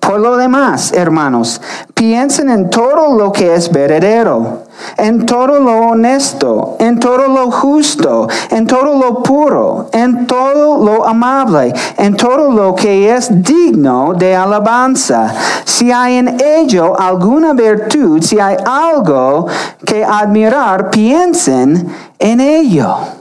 por 0.00 0.20
lo 0.20 0.36
demás, 0.36 0.92
hermanos, 0.92 1.60
piensen 1.94 2.48
en 2.48 2.70
todo 2.70 3.16
lo 3.16 3.32
que 3.32 3.54
es 3.54 3.70
verdadero, 3.72 4.62
en 4.96 5.26
todo 5.26 5.58
lo 5.58 5.88
honesto, 5.88 6.76
en 6.78 6.98
todo 7.00 7.28
lo 7.28 7.50
justo, 7.50 8.28
en 8.50 8.66
todo 8.66 8.98
lo 8.98 9.22
puro, 9.22 9.88
en 9.92 10.26
todo 10.26 10.84
lo 10.84 11.06
amable, 11.06 11.72
en 11.98 12.16
todo 12.16 12.50
lo 12.50 12.74
que 12.74 13.14
es 13.14 13.42
digno 13.42 14.14
de 14.14 14.36
alabanza. 14.36 15.34
Si 15.64 15.90
hay 15.90 16.16
en 16.18 16.36
ello 16.40 16.98
alguna 16.98 17.52
virtud, 17.52 18.22
si 18.22 18.38
hay 18.38 18.56
algo 18.64 19.46
que 19.84 20.04
admirar, 20.04 20.90
piensen 20.90 21.88
en 22.18 22.40
ello. 22.40 23.15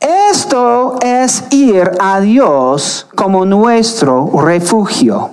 Esto 0.00 0.98
es 1.00 1.44
ir 1.50 1.90
a 2.00 2.20
Dios 2.20 3.06
como 3.14 3.44
nuestro 3.44 4.30
refugio. 4.40 5.30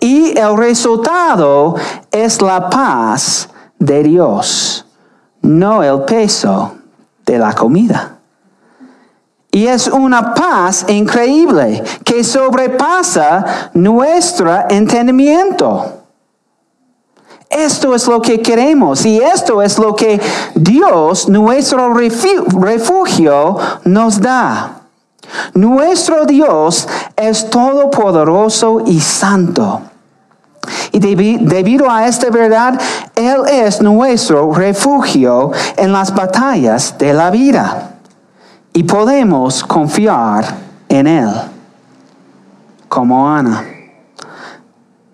Y 0.00 0.38
el 0.38 0.56
resultado 0.56 1.74
es 2.10 2.40
la 2.40 2.70
paz 2.70 3.48
de 3.78 4.02
Dios, 4.02 4.86
no 5.42 5.82
el 5.82 6.02
peso 6.02 6.74
de 7.26 7.38
la 7.38 7.52
comida. 7.52 8.18
Y 9.50 9.66
es 9.66 9.86
una 9.86 10.34
paz 10.34 10.84
increíble 10.88 11.82
que 12.04 12.24
sobrepasa 12.24 13.70
nuestro 13.74 14.68
entendimiento. 14.68 16.03
Esto 17.54 17.94
es 17.94 18.08
lo 18.08 18.20
que 18.20 18.42
queremos 18.42 19.06
y 19.06 19.18
esto 19.18 19.62
es 19.62 19.78
lo 19.78 19.94
que 19.94 20.20
Dios, 20.56 21.28
nuestro 21.28 21.94
refugio, 21.94 23.56
nos 23.84 24.20
da. 24.20 24.80
Nuestro 25.54 26.26
Dios 26.26 26.88
es 27.14 27.48
todopoderoso 27.48 28.82
y 28.86 29.00
santo. 29.00 29.82
Y 30.90 30.98
debido 30.98 31.88
a 31.88 32.06
esta 32.06 32.28
verdad, 32.30 32.80
Él 33.14 33.42
es 33.48 33.80
nuestro 33.80 34.52
refugio 34.52 35.52
en 35.76 35.92
las 35.92 36.12
batallas 36.12 36.96
de 36.98 37.12
la 37.12 37.30
vida. 37.30 37.90
Y 38.72 38.82
podemos 38.82 39.62
confiar 39.62 40.44
en 40.88 41.06
Él, 41.06 41.30
como 42.88 43.28
Ana. 43.28 43.64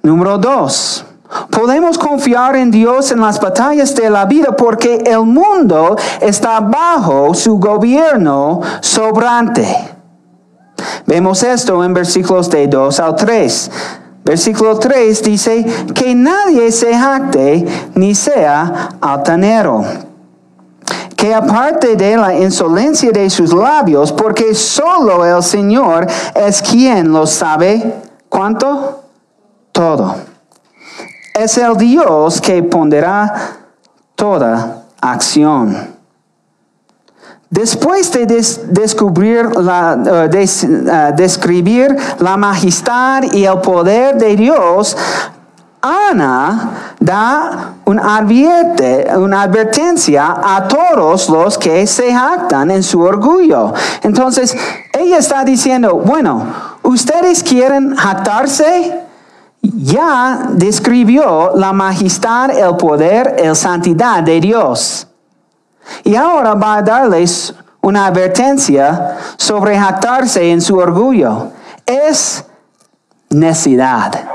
Número 0.02 0.38
dos, 0.38 1.04
Podemos 1.50 1.98
confiar 1.98 2.56
en 2.56 2.70
Dios 2.70 3.12
en 3.12 3.20
las 3.20 3.40
batallas 3.40 3.94
de 3.94 4.10
la 4.10 4.24
vida 4.24 4.56
porque 4.56 5.02
el 5.06 5.20
mundo 5.20 5.96
está 6.20 6.60
bajo 6.60 7.34
su 7.34 7.58
gobierno 7.58 8.60
sobrante. 8.80 9.66
Vemos 11.06 11.42
esto 11.42 11.84
en 11.84 11.94
versículos 11.94 12.50
de 12.50 12.66
2 12.66 13.00
al 13.00 13.16
3. 13.16 13.70
Versículo 14.24 14.78
3 14.78 15.22
dice 15.22 15.64
que 15.94 16.14
nadie 16.14 16.70
se 16.72 16.94
jacte 16.94 17.66
ni 17.94 18.14
sea 18.14 18.90
altanero. 19.00 19.84
Que 21.16 21.34
aparte 21.34 21.96
de 21.96 22.16
la 22.16 22.34
insolencia 22.34 23.10
de 23.10 23.28
sus 23.28 23.52
labios, 23.52 24.12
porque 24.12 24.54
solo 24.54 25.24
el 25.24 25.42
Señor 25.42 26.06
es 26.34 26.62
quien 26.62 27.12
lo 27.12 27.26
sabe. 27.26 27.94
¿Cuánto? 28.28 29.02
Todo. 29.72 30.29
Es 31.34 31.58
el 31.58 31.76
Dios 31.76 32.40
que 32.40 32.62
pondrá 32.62 33.32
toda 34.14 34.84
acción. 35.00 35.98
Después 37.48 38.12
de 38.12 38.26
descubrir 38.26 39.44
la, 39.56 39.96
uh, 39.96 41.16
describir 41.16 41.96
la 42.20 42.36
majestad 42.36 43.24
y 43.32 43.44
el 43.44 43.58
poder 43.58 44.16
de 44.16 44.36
Dios, 44.36 44.96
Ana 45.82 46.94
da 47.00 47.74
una 47.86 48.18
advertencia 49.42 50.36
a 50.44 50.68
todos 50.68 51.28
los 51.28 51.58
que 51.58 51.86
se 51.86 52.12
jactan 52.12 52.70
en 52.70 52.82
su 52.82 53.00
orgullo. 53.00 53.72
Entonces, 54.02 54.56
ella 54.92 55.18
está 55.18 55.42
diciendo, 55.42 55.96
bueno, 55.96 56.44
¿ustedes 56.82 57.42
quieren 57.42 57.96
jactarse? 57.96 59.09
Ya 59.62 60.48
describió 60.52 61.52
la 61.54 61.72
majestad, 61.72 62.50
el 62.50 62.76
poder, 62.76 63.36
la 63.44 63.54
santidad 63.54 64.22
de 64.22 64.40
Dios. 64.40 65.06
Y 66.04 66.14
ahora 66.14 66.54
va 66.54 66.76
a 66.76 66.82
darles 66.82 67.54
una 67.82 68.06
advertencia 68.06 69.16
sobre 69.36 69.78
jactarse 69.78 70.50
en 70.50 70.60
su 70.60 70.76
orgullo. 70.76 71.48
Es 71.84 72.44
necedad. 73.30 74.28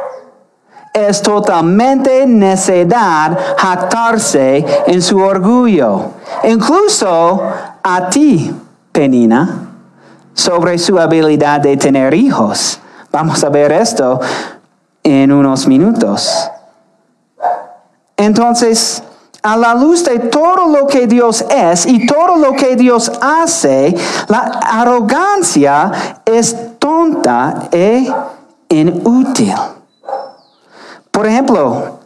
Es 0.94 1.22
totalmente 1.22 2.26
necedad 2.26 3.38
jactarse 3.58 4.66
en 4.88 5.02
su 5.02 5.20
orgullo. 5.20 6.12
Incluso 6.44 7.42
a 7.84 8.10
ti, 8.10 8.56
Penina, 8.92 9.70
sobre 10.34 10.78
su 10.78 10.98
habilidad 11.00 11.60
de 11.62 11.76
tener 11.78 12.14
hijos. 12.14 12.80
Vamos 13.12 13.44
a 13.44 13.50
ver 13.50 13.72
esto 13.72 14.20
en 15.06 15.32
unos 15.32 15.68
minutos. 15.68 16.50
Entonces, 18.18 19.04
a 19.44 19.56
la 19.56 19.76
luz 19.76 20.04
de 20.04 20.18
todo 20.18 20.68
lo 20.68 20.88
que 20.88 21.06
Dios 21.06 21.46
es 21.50 21.86
y 21.86 22.08
todo 22.08 22.38
lo 22.38 22.54
que 22.54 22.76
Dios 22.76 23.12
hace, 23.22 23.96
la 24.28 24.40
arrogancia 24.40 25.92
es 26.26 26.80
tonta 26.80 27.70
e 27.72 28.12
inútil. 28.70 29.54
Por 31.12 31.28
ejemplo, 31.28 32.00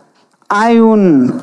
hay 0.50 0.80
un 0.82 1.42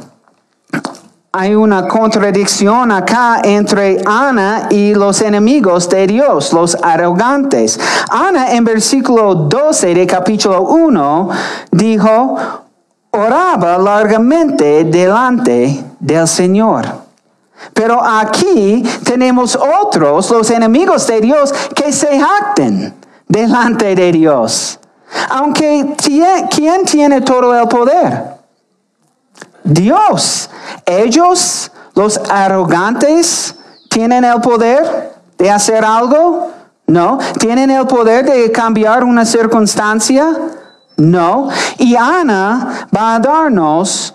hay 1.37 1.55
una 1.55 1.87
contradicción 1.87 2.91
acá 2.91 3.43
entre 3.45 4.01
Ana 4.07 4.69
y 4.71 4.95
los 4.95 5.21
enemigos 5.21 5.89
de 5.89 6.07
Dios, 6.07 6.53
los 6.53 6.77
arrogantes. 6.83 7.79
Ana 8.11 8.53
en 8.53 8.65
versículo 8.65 9.35
12 9.35 9.95
de 9.95 10.07
capítulo 10.07 10.63
1 10.63 11.29
dijo, 11.71 12.37
oraba 13.11 13.77
largamente 13.77 14.85
delante 14.85 15.85
del 16.01 16.27
Señor. 16.27 16.87
Pero 17.75 18.03
aquí 18.03 18.83
tenemos 19.05 19.57
otros, 19.57 20.31
los 20.31 20.51
enemigos 20.51 21.07
de 21.07 21.21
Dios, 21.21 21.53
que 21.75 21.93
se 21.93 22.19
jacten 22.19 22.95
delante 23.29 23.95
de 23.95 24.13
Dios. 24.13 24.79
Aunque, 25.31 25.95
¿quién 26.51 26.85
tiene 26.85 27.21
todo 27.21 27.55
el 27.59 27.69
poder? 27.69 28.36
Dios. 29.67 30.49
Ellos, 30.85 31.71
los 31.95 32.19
arrogantes, 32.31 33.55
tienen 33.91 34.25
el 34.25 34.41
poder 34.41 35.15
de 35.39 35.51
hacer 35.51 35.85
algo. 35.85 36.53
No. 36.87 37.19
¿Tienen 37.39 37.71
el 37.71 37.87
poder 37.87 38.25
de 38.25 38.53
cambiar 38.53 39.05
una 39.05 39.25
circunstancia? 39.25 40.37
No. 40.97 41.49
Y 41.79 41.97
Ana 41.97 42.89
va 42.95 43.17
a 43.17 43.19
darnos 43.19 44.15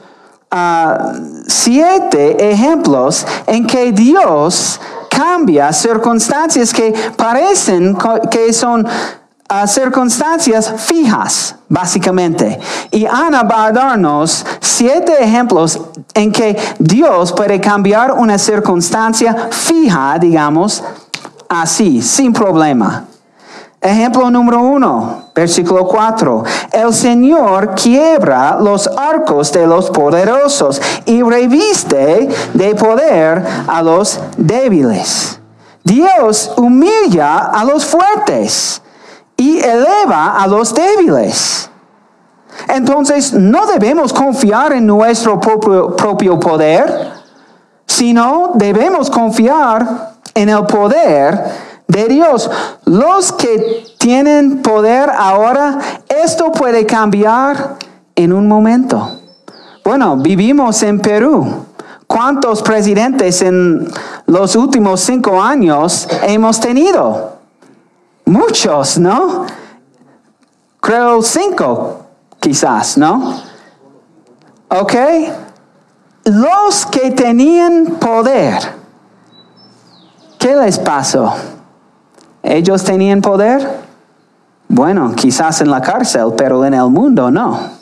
uh, 0.52 1.44
siete 1.48 2.52
ejemplos 2.52 3.26
en 3.46 3.68
que 3.68 3.92
Dios 3.92 4.80
cambia 5.10 5.72
circunstancias 5.74 6.74
que 6.74 6.94
parecen 7.16 7.98
que 8.30 8.54
son 8.54 8.88
uh, 9.52 9.68
circunstancias 9.68 10.74
fijas, 10.78 11.56
básicamente. 11.68 12.60
Y 12.92 13.06
Ana 13.06 13.44
va 13.44 13.66
a 13.66 13.72
darnos 13.72 14.46
siete 14.60 15.14
ejemplos 15.22 15.80
en 16.14 16.32
que 16.32 16.58
Dios 16.80 17.34
puede 17.34 17.60
cambiar 17.60 18.14
una 18.14 18.38
circunstancia 18.38 19.50
fija, 19.52 20.18
digamos, 20.20 20.84
así, 21.50 22.02
sin 22.02 22.34
problema. 22.34 23.06
Ejemplo 23.84 24.30
número 24.30 24.62
uno, 24.62 25.24
versículo 25.34 25.88
4. 25.88 26.44
El 26.72 26.94
Señor 26.94 27.74
quiebra 27.74 28.60
los 28.62 28.88
arcos 28.88 29.52
de 29.52 29.66
los 29.66 29.90
poderosos 29.90 30.80
y 31.06 31.24
reviste 31.24 32.30
de 32.54 32.76
poder 32.76 33.44
a 33.68 33.82
los 33.82 34.20
débiles. 34.38 35.40
Dios 35.84 36.54
humilla 36.58 37.38
a 37.48 37.64
los 37.66 37.84
fuertes 37.84 38.84
y 39.42 39.60
eleva 39.60 40.40
a 40.40 40.46
los 40.46 40.72
débiles. 40.72 41.68
Entonces 42.68 43.34
no 43.34 43.66
debemos 43.66 44.14
confiar 44.14 44.72
en 44.74 44.86
nuestro 44.86 45.40
propio, 45.40 45.96
propio 45.96 46.40
poder, 46.40 47.10
sino 47.88 48.52
debemos 48.54 49.10
confiar 49.10 50.14
en 50.36 50.50
el 50.50 50.64
poder 50.68 51.44
de 51.88 52.08
Dios. 52.08 52.52
Los 52.86 53.32
que 53.32 53.84
tienen 53.98 54.62
poder 54.62 55.10
ahora, 55.10 55.80
esto 56.08 56.52
puede 56.52 56.86
cambiar 56.86 57.78
en 58.16 58.34
un 58.34 58.48
momento. 58.48 59.22
Bueno, 59.84 60.18
vivimos 60.18 60.84
en 60.84 61.00
Perú. 61.00 61.66
¿Cuántos 62.06 62.62
presidentes 62.62 63.42
en 63.42 63.88
los 64.28 64.56
últimos 64.56 65.00
cinco 65.00 65.42
años 65.42 66.08
hemos 66.28 66.60
tenido? 66.60 67.41
Muchos, 68.26 68.98
¿no? 68.98 69.46
Creo 70.80 71.22
cinco, 71.22 72.06
quizás, 72.40 72.98
¿no? 72.98 73.42
¿Ok? 74.70 74.94
Los 76.26 76.86
que 76.86 77.12
tenían 77.12 77.98
poder, 78.00 78.60
¿qué 80.38 80.56
les 80.56 80.80
pasó? 80.80 81.34
¿Ellos 82.44 82.84
tenían 82.84 83.22
poder? 83.22 83.80
Bueno, 84.68 85.14
quizás 85.16 85.62
en 85.62 85.70
la 85.70 85.82
cárcel, 85.82 86.34
pero 86.38 86.64
en 86.66 86.74
el 86.74 86.90
mundo 86.90 87.30
no. 87.30 87.81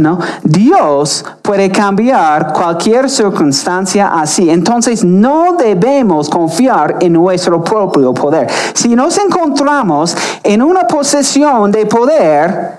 No, 0.00 0.18
Dios 0.42 1.22
puede 1.42 1.70
cambiar 1.70 2.54
cualquier 2.54 3.10
circunstancia 3.10 4.08
así. 4.18 4.48
Entonces 4.48 5.04
no 5.04 5.56
debemos 5.58 6.30
confiar 6.30 6.96
en 7.00 7.12
nuestro 7.12 7.62
propio 7.62 8.14
poder. 8.14 8.48
Si 8.72 8.96
nos 8.96 9.18
encontramos 9.18 10.16
en 10.42 10.62
una 10.62 10.86
posesión 10.86 11.70
de 11.70 11.84
poder, 11.84 12.78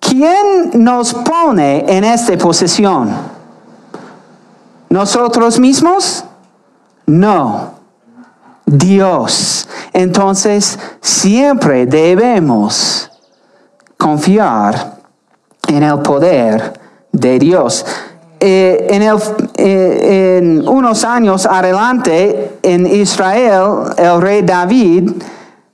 ¿quién 0.00 0.72
nos 0.74 1.14
pone 1.14 1.84
en 1.86 2.02
esta 2.02 2.36
posesión? 2.36 3.10
¿Nosotros 4.88 5.60
mismos? 5.60 6.24
No. 7.06 7.76
Dios. 8.64 9.68
Entonces, 9.92 10.76
siempre 11.00 11.86
debemos 11.86 13.08
confiar 13.96 14.95
en 15.66 15.82
el 15.82 15.98
poder 16.00 16.72
de 17.12 17.38
Dios. 17.38 17.84
Eh, 18.38 18.86
en, 18.90 19.02
eh, 19.02 20.38
en, 20.38 20.68
unos 20.68 21.04
años 21.04 21.46
adelante, 21.46 22.58
en 22.62 22.86
Israel, 22.86 23.92
el 23.96 24.20
rey 24.20 24.42
David 24.42 25.10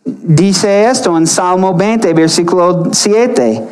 dice 0.04 0.88
esto 0.88 1.16
en 1.16 1.26
Salmo 1.26 1.74
20, 1.74 2.12
versículo 2.14 2.88
7. 2.92 3.62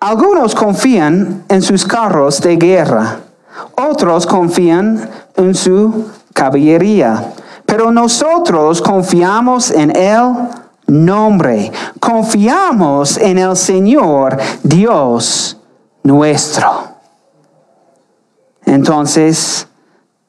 Algunos 0.00 0.54
confían 0.54 1.44
en 1.48 1.62
sus 1.62 1.84
carros 1.86 2.40
de 2.40 2.56
guerra, 2.56 3.20
otros 3.76 4.26
confían 4.26 5.08
en 5.36 5.54
su 5.54 6.06
caballería 6.34 7.32
pero 7.66 7.90
nosotros 7.90 8.80
confiamos 8.80 9.72
en 9.72 9.94
el 9.94 10.32
nombre, 10.86 11.72
confiamos 12.00 13.16
en 13.16 13.38
el 13.38 13.56
Señor 13.56 14.38
Dios 14.62 15.58
nuestro. 16.02 16.88
Entonces, 18.64 19.66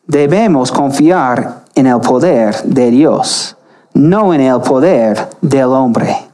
debemos 0.06 0.72
confiar 0.72 1.66
en 1.76 1.88
el 1.88 2.00
poder 2.00 2.64
de 2.64 2.92
Dios, 2.92 3.58
no 3.94 4.34
en 4.34 4.42
el 4.42 4.62
poder 4.62 5.30
del 5.42 5.66
hombre. 5.66 6.27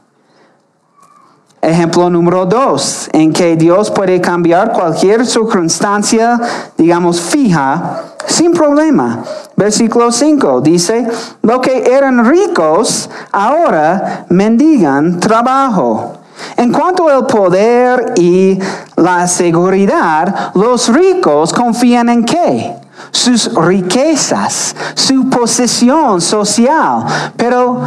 Ejemplo 1.64 2.10
número 2.10 2.44
dos, 2.44 3.08
en 3.12 3.32
que 3.32 3.56
Dios 3.56 3.90
puede 3.90 4.20
cambiar 4.20 4.72
cualquier 4.72 5.24
circunstancia, 5.24 6.38
digamos, 6.76 7.18
fija, 7.18 8.02
sin 8.26 8.52
problema. 8.52 9.24
Versículo 9.56 10.12
5 10.12 10.60
dice, 10.60 11.08
lo 11.40 11.62
que 11.62 11.90
eran 11.90 12.28
ricos 12.28 13.08
ahora 13.32 14.26
mendigan 14.28 15.18
trabajo. 15.18 16.18
En 16.58 16.70
cuanto 16.70 17.08
al 17.08 17.26
poder 17.26 18.12
y 18.16 18.58
la 18.96 19.26
seguridad, 19.26 20.52
los 20.54 20.88
ricos 20.88 21.54
confían 21.54 22.10
en 22.10 22.24
qué? 22.26 22.76
Sus 23.10 23.54
riquezas, 23.54 24.76
su 24.94 25.30
posesión 25.30 26.20
social. 26.20 27.06
Pero, 27.38 27.80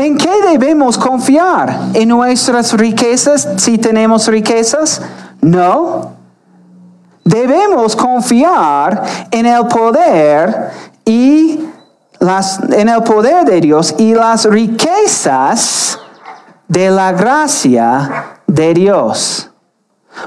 ¿en 0.00 0.16
qué 0.16 0.30
debemos 0.50 0.98
confiar? 0.98 1.90
¿En 1.94 2.08
nuestras 2.08 2.72
riquezas 2.72 3.48
si 3.56 3.78
tenemos 3.78 4.26
riquezas? 4.26 5.02
No. 5.40 6.12
Debemos 7.24 7.94
confiar 7.94 9.02
en 9.30 9.46
el 9.46 9.66
poder 9.68 10.70
y 11.04 11.60
las, 12.18 12.60
en 12.72 12.88
el 12.88 13.02
poder 13.02 13.44
de 13.44 13.60
Dios 13.60 13.94
y 13.98 14.14
las 14.14 14.44
riquezas 14.44 15.98
de 16.68 16.90
la 16.90 17.12
gracia 17.12 18.40
de 18.46 18.74
Dios. 18.74 19.50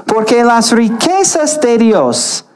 Porque 0.06 0.44
las 0.44 0.72
riquezas 0.72 1.60
de 1.60 1.78
Dios, 1.78 2.46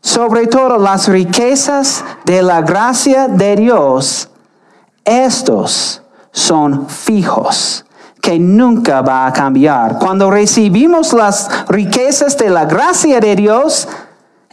sobre 0.00 0.46
todo 0.46 0.78
las 0.78 1.08
riquezas 1.08 2.04
de 2.24 2.42
la 2.42 2.62
gracia 2.62 3.28
de 3.28 3.56
Dios, 3.56 4.28
estos 5.08 6.02
son 6.30 6.88
fijos 6.88 7.84
que 8.20 8.38
nunca 8.38 9.00
va 9.00 9.26
a 9.26 9.32
cambiar. 9.32 9.98
Cuando 9.98 10.30
recibimos 10.30 11.12
las 11.12 11.48
riquezas 11.68 12.36
de 12.36 12.50
la 12.50 12.66
gracia 12.66 13.20
de 13.20 13.34
Dios, 13.34 13.88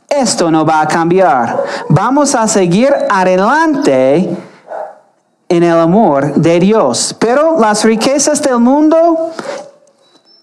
esto 0.07 0.49
no 0.49 0.65
va 0.65 0.81
a 0.81 0.87
cambiar. 0.87 1.63
Vamos 1.89 2.35
a 2.35 2.47
seguir 2.47 2.93
adelante 3.09 4.29
en 5.49 5.63
el 5.63 5.77
amor 5.77 6.35
de 6.35 6.59
Dios. 6.59 7.15
Pero 7.19 7.59
las 7.59 7.83
riquezas 7.83 8.41
del 8.41 8.59
mundo, 8.59 9.31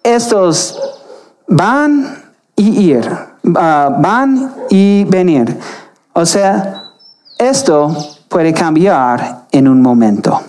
estos 0.02 0.78
van 1.48 2.22
y 2.54 2.90
ir, 2.90 3.08
ah, 3.56 3.96
van 3.98 4.54
y 4.68 5.04
venir. 5.04 5.58
O 6.12 6.26
sea, 6.26 6.90
esto 7.38 7.96
puede 8.28 8.52
cambiar 8.52 9.41
en 9.52 9.68
un 9.68 9.80
momento. 9.80 10.40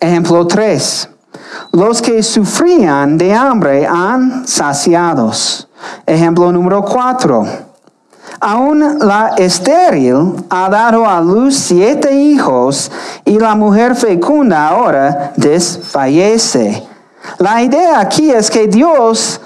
Ejemplo 0.00 0.46
3. 0.46 1.08
Los 1.72 2.02
que 2.02 2.22
sufrían 2.22 3.18
de 3.18 3.32
hambre 3.34 3.86
han 3.86 4.46
saciados. 4.48 5.68
Ejemplo 6.06 6.50
número 6.50 6.82
4 6.84 7.68
Aún 8.40 8.98
la 9.00 9.34
estéril 9.36 10.34
ha 10.48 10.68
dado 10.68 11.08
a 11.08 11.20
luz 11.20 11.56
siete 11.56 12.14
hijos 12.14 12.90
y 13.24 13.38
la 13.38 13.56
mujer 13.56 13.96
fecunda 13.96 14.68
ahora 14.68 15.32
desfallece. 15.36 16.86
La 17.38 17.62
idea 17.62 17.98
aquí 17.98 18.30
es 18.30 18.48
que 18.48 18.68
Dios 18.68 19.40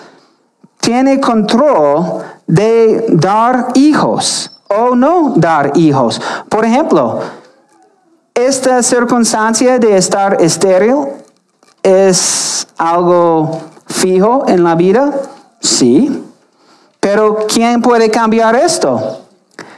tiene 0.79 1.21
control 1.21 2.23
de 2.47 3.07
dar 3.09 3.69
hijos 3.75 4.61
o 4.69 4.95
no 4.95 5.33
dar 5.37 5.73
hijos. 5.75 6.21
Por 6.51 6.67
ejemplo, 6.67 7.21
esta 8.35 8.83
circunstancia 8.83 9.79
de 9.79 9.97
estar 9.97 10.41
estéril 10.41 11.07
es 11.83 12.67
algo 12.79 13.61
fijo 13.87 14.45
en 14.49 14.65
la 14.65 14.75
vida, 14.75 15.13
sí. 15.61 16.25
Pero 17.01 17.47
¿quién 17.47 17.83
puede 17.83 18.11
cambiar 18.11 18.55
esto? 18.55 19.21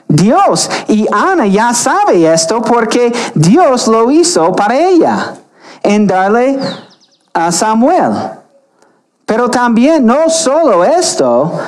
Dios. 0.06 0.70
Y 0.88 1.06
Ana 1.12 1.46
ya 1.46 1.72
sabe 1.72 2.32
esto 2.32 2.62
porque 2.62 3.12
Dios 3.34 3.88
lo 3.88 4.10
hizo 4.10 4.52
para 4.52 4.78
ella 4.78 5.34
en 5.82 6.06
darle 6.06 6.58
a 7.32 7.50
Samuel. 7.50 8.12
Pero 9.26 9.50
también 9.50 10.04
no 10.04 10.28
solo 10.28 10.84
esto, 10.84 11.58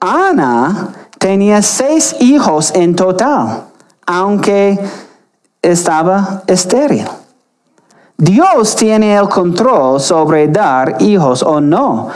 Ana 0.00 0.88
tenía 1.18 1.60
seis 1.62 2.16
hijos 2.20 2.72
en 2.74 2.94
total, 2.94 3.64
aunque 4.06 4.78
estaba 5.62 6.42
estéril. 6.46 7.06
Dios 8.18 8.76
tiene 8.76 9.16
el 9.16 9.28
control 9.28 10.00
sobre 10.00 10.48
dar 10.48 10.96
hijos 11.00 11.42
o 11.42 11.60
no 11.60 12.10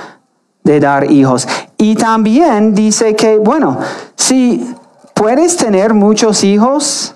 de 0.63 0.81
dar 0.81 1.11
hijos. 1.11 1.47
Y 1.79 1.95
también 1.95 2.75
dice 2.75 3.15
que, 3.15 3.39
bueno, 3.39 3.79
si 4.17 4.75
puedes 5.15 5.57
tener 5.57 5.95
muchos 5.95 6.43
hijos, 6.43 7.15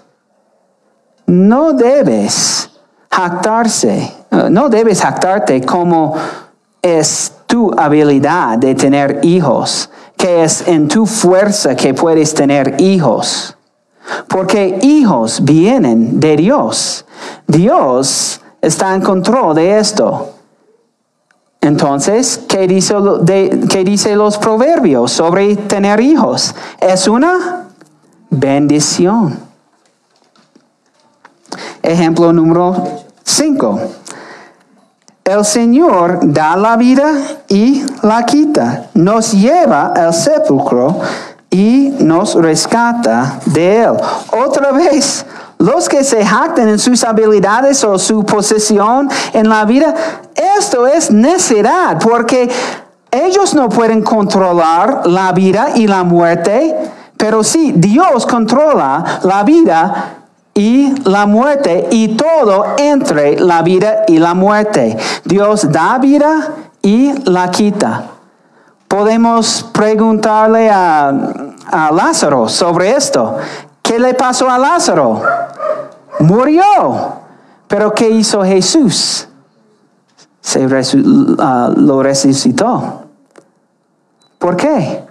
no 1.27 1.73
debes 1.73 2.71
jactarse, 3.11 4.13
no 4.51 4.69
debes 4.69 5.03
jactarte 5.03 5.61
como 5.63 6.15
es 6.81 7.33
tu 7.47 7.73
habilidad 7.77 8.59
de 8.59 8.75
tener 8.75 9.21
hijos, 9.23 9.91
que 10.17 10.45
es 10.45 10.67
en 10.69 10.87
tu 10.87 11.07
fuerza 11.07 11.75
que 11.75 11.93
puedes 11.93 12.33
tener 12.35 12.81
hijos. 12.81 13.57
Porque 14.29 14.79
hijos 14.83 15.45
vienen 15.45 16.21
de 16.21 16.37
Dios. 16.37 17.05
Dios 17.47 18.41
está 18.61 18.95
en 18.95 19.03
control 19.03 19.55
de 19.55 19.79
esto. 19.79 20.35
Entonces, 21.61 22.41
¿qué 22.49 22.67
dice, 22.67 22.95
¿qué 23.69 23.85
dice 23.85 24.17
los 24.17 24.39
proverbios 24.39 25.13
sobre 25.13 25.57
tener 25.57 26.01
hijos? 26.01 26.55
Es 26.81 27.07
una 27.07 27.69
bendición. 28.31 29.39
Ejemplo 31.83 32.33
número 32.33 33.03
5. 33.25 33.81
El 35.25 35.45
Señor 35.45 36.21
da 36.23 36.57
la 36.57 36.77
vida 36.77 37.13
y 37.49 37.85
la 38.03 38.25
quita. 38.25 38.89
Nos 38.95 39.33
lleva 39.33 39.89
al 39.89 40.15
sepulcro 40.15 40.99
y 41.51 41.93
nos 41.99 42.35
rescata 42.35 43.41
de 43.47 43.83
él. 43.83 43.93
Otra 44.47 44.71
vez, 44.71 45.27
los 45.59 45.89
que 45.89 46.05
se 46.05 46.25
jactan 46.25 46.69
en 46.69 46.79
sus 46.79 47.05
habilidades 47.05 47.83
o 47.85 47.99
su 47.99 48.25
posesión 48.25 49.11
en 49.33 49.49
la 49.49 49.65
vida, 49.65 49.95
esto 50.59 50.87
es 50.87 51.11
necedad, 51.11 51.99
porque 51.99 52.49
ellos 53.11 53.55
no 53.55 53.69
pueden 53.69 54.03
controlar 54.03 55.07
la 55.07 55.33
vida 55.33 55.71
y 55.75 55.87
la 55.87 56.05
muerte, 56.05 56.77
pero 57.17 57.43
sí, 57.43 57.73
Dios 57.77 58.25
controla 58.25 59.21
la 59.25 59.43
vida 59.43 60.17
y 60.55 60.95
la 61.05 61.27
muerte 61.27 61.89
y 61.91 62.09
todo 62.17 62.77
entre 62.79 63.39
la 63.39 63.63
vida 63.63 64.05
y 64.07 64.19
la 64.19 64.35
muerte. 64.35 64.97
Dios 65.25 65.71
da 65.71 65.99
vida 65.99 66.55
y 66.83 67.13
la 67.29 67.51
quita. 67.51 68.20
Podemos 68.91 69.63
preguntarle 69.73 70.69
a, 70.69 71.11
a 71.71 71.93
Lázaro 71.93 72.49
sobre 72.49 72.91
esto. 72.91 73.37
¿Qué 73.81 74.01
le 74.01 74.15
pasó 74.15 74.51
a 74.51 74.59
Lázaro? 74.59 75.23
Murió. 76.19 76.65
Pero 77.69 77.95
¿qué 77.95 78.11
hizo 78.11 78.43
Jesús? 78.43 79.29
Se 80.41 80.67
ah, 81.39 81.71
lo 81.77 82.03
resucitó. 82.03 83.05
¿Por 84.41 84.57
qué? 84.57 85.05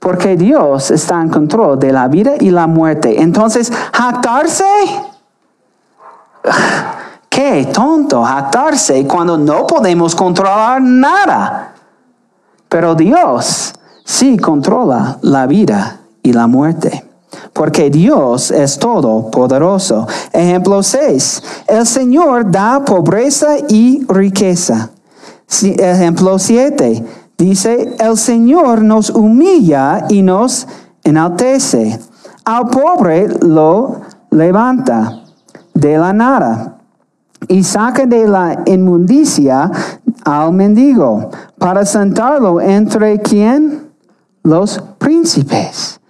Porque 0.00 0.36
Dios 0.36 0.90
está 0.90 1.22
en 1.22 1.28
control 1.28 1.78
de 1.78 1.92
la 1.92 2.08
vida 2.08 2.32
y 2.40 2.50
la 2.50 2.66
muerte. 2.66 3.22
Entonces, 3.22 3.72
jactarse. 3.92 4.64
Qué 7.30 7.66
tonto 7.72 8.24
jactarse 8.24 9.06
cuando 9.06 9.38
no 9.38 9.64
podemos 9.64 10.16
controlar 10.16 10.82
nada. 10.82 11.75
Pero 12.68 12.94
Dios 12.94 13.74
sí 14.04 14.36
controla 14.36 15.18
la 15.22 15.46
vida 15.46 16.00
y 16.22 16.32
la 16.32 16.46
muerte 16.46 17.06
porque 17.52 17.90
Dios 17.90 18.50
es 18.50 18.78
todopoderoso. 18.78 20.06
Ejemplo 20.32 20.82
6. 20.82 21.42
El 21.66 21.86
Señor 21.86 22.50
da 22.50 22.84
pobreza 22.84 23.56
y 23.68 24.04
riqueza. 24.08 24.90
Ejemplo 25.62 26.38
7. 26.38 27.04
Dice, 27.38 27.96
el 27.98 28.16
Señor 28.16 28.82
nos 28.82 29.10
humilla 29.10 30.06
y 30.08 30.22
nos 30.22 30.66
enaltece. 31.04 31.98
Al 32.44 32.68
pobre 32.68 33.28
lo 33.40 34.00
levanta 34.30 35.22
de 35.74 35.98
la 35.98 36.12
nada 36.12 36.76
y 37.48 37.62
saca 37.62 38.06
de 38.06 38.26
la 38.26 38.62
inmundicia 38.66 39.70
al 40.24 40.52
mendigo 40.52 41.30
para 41.58 41.84
sentarlo 41.84 42.60
entre 42.60 43.20
quién? 43.20 43.90
Los 44.42 44.80
príncipes. 44.98 46.00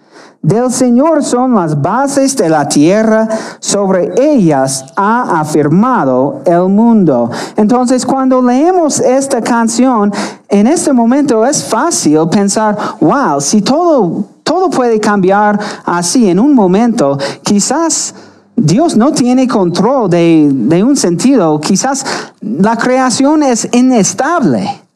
Del 0.41 0.71
Señor 0.71 1.23
son 1.23 1.55
las 1.55 1.81
bases 1.81 2.37
de 2.37 2.47
la 2.47 2.69
tierra, 2.69 3.27
sobre 3.59 4.13
ellas 4.17 4.85
ha 4.95 5.41
afirmado 5.41 6.41
el 6.45 6.69
mundo. 6.69 7.29
Entonces, 7.57 8.05
cuando 8.05 8.41
leemos 8.41 8.99
esta 8.99 9.41
canción, 9.41 10.09
en 10.47 10.67
este 10.67 10.93
momento 10.93 11.45
es 11.45 11.63
fácil 11.63 12.19
pensar, 12.29 12.77
wow, 13.01 13.41
si 13.41 13.61
todo, 13.61 14.23
todo 14.43 14.69
puede 14.69 14.99
cambiar 15.01 15.59
así 15.83 16.29
en 16.29 16.39
un 16.39 16.55
momento, 16.55 17.17
quizás 17.43 18.13
Dios 18.55 18.95
no 18.95 19.11
tiene 19.11 19.47
control 19.47 20.09
de, 20.09 20.49
de 20.49 20.83
un 20.83 20.95
sentido, 20.95 21.59
quizás 21.59 22.05
la 22.39 22.77
creación 22.77 23.43
es 23.43 23.67
inestable, 23.73 24.86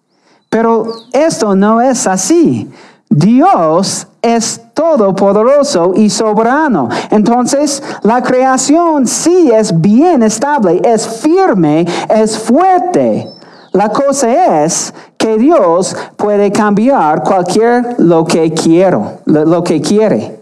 pero 0.52 0.86
esto 1.14 1.56
no 1.56 1.80
es 1.80 2.06
así. 2.08 2.70
Dios 3.10 4.06
es 4.22 4.62
todopoderoso 4.74 5.94
y 5.96 6.10
soberano. 6.10 6.90
Entonces, 7.10 7.82
la 8.04 8.22
creación 8.22 9.08
sí 9.08 9.50
es 9.50 9.80
bien 9.80 10.22
estable, 10.24 10.82
es 10.84 11.08
firme, 11.08 11.88
es 12.10 12.38
fuerte. 12.38 13.30
La 13.72 13.90
cosa 13.90 14.66
es 14.66 14.94
que 15.18 15.38
Dios 15.38 15.96
puede 16.18 16.52
cambiar 16.52 17.24
cualquier 17.24 17.96
lo 18.00 18.26
que 18.26 18.52
quiero, 18.54 19.20
lo 19.26 19.64
que 19.64 19.80
quiere. 19.82 20.38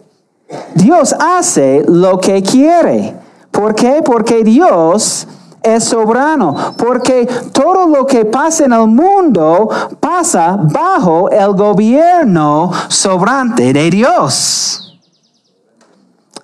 Dios 0.74 1.16
hace 1.20 1.84
lo 1.88 2.20
que 2.20 2.41
quiere. 2.41 3.14
¿Por 3.51 3.76
qué? 3.76 4.01
Porque 4.03 4.43
Dios 4.43 5.28
es 5.62 5.84
soberano, 5.84 6.74
porque 6.78 7.28
todo 7.51 7.88
lo 7.88 8.05
que 8.05 8.26
pasa 8.26 8.66
en 8.66 8.74
el 8.74 8.88
mundo 8.88 9.70
pasa 9.99 10.57
bajo 10.62 11.30
el 11.30 11.53
gobierno 11.53 12.72
sobrante 12.88 13.74
de 13.74 13.89
Dios. 13.89 14.99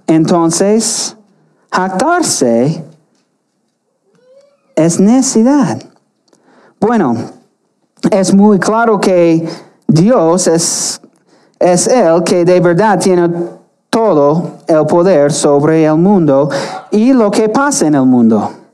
Entonces, 0.08 1.16
jactarse 1.72 2.84
es 4.76 5.00
necesidad. 5.00 5.82
Bueno, 6.80 7.16
es 8.12 8.34
muy 8.34 8.60
claro 8.60 9.00
que 9.00 9.48
Dios 9.88 10.48
es, 10.48 11.02
es 11.60 11.88
el 11.88 12.24
que 12.24 12.46
de 12.46 12.60
verdad 12.60 13.00
tiene 13.00 13.30
todo 13.90 14.58
el 14.68 14.86
poder 14.86 15.32
sobre 15.32 15.86
el 15.86 15.96
mundo 15.96 16.50
y 16.92 17.14
lo 17.14 17.32
que 17.32 17.50
pasa 17.50 17.88
en 17.88 17.96
el 17.96 18.06
mundo. 18.06 18.65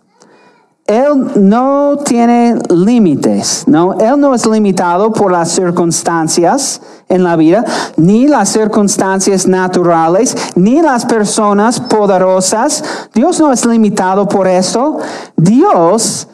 Él 0.91 1.31
no 1.35 1.97
tiene 2.03 2.59
límites, 2.69 3.63
¿no? 3.65 3.93
Él 3.93 4.19
no 4.19 4.35
es 4.35 4.45
limitado 4.45 5.13
por 5.13 5.31
las 5.31 5.51
circunstancias 5.51 6.81
en 7.07 7.23
la 7.23 7.37
vida, 7.37 7.63
ni 7.95 8.27
las 8.27 8.49
circunstancias 8.49 9.47
naturales, 9.47 10.35
ni 10.55 10.81
las 10.81 11.05
personas 11.05 11.79
poderosas. 11.79 12.83
Dios 13.13 13.39
no 13.39 13.53
es 13.53 13.65
limitado 13.65 14.27
por 14.27 14.47
eso. 14.47 14.97
Dios 15.37 16.27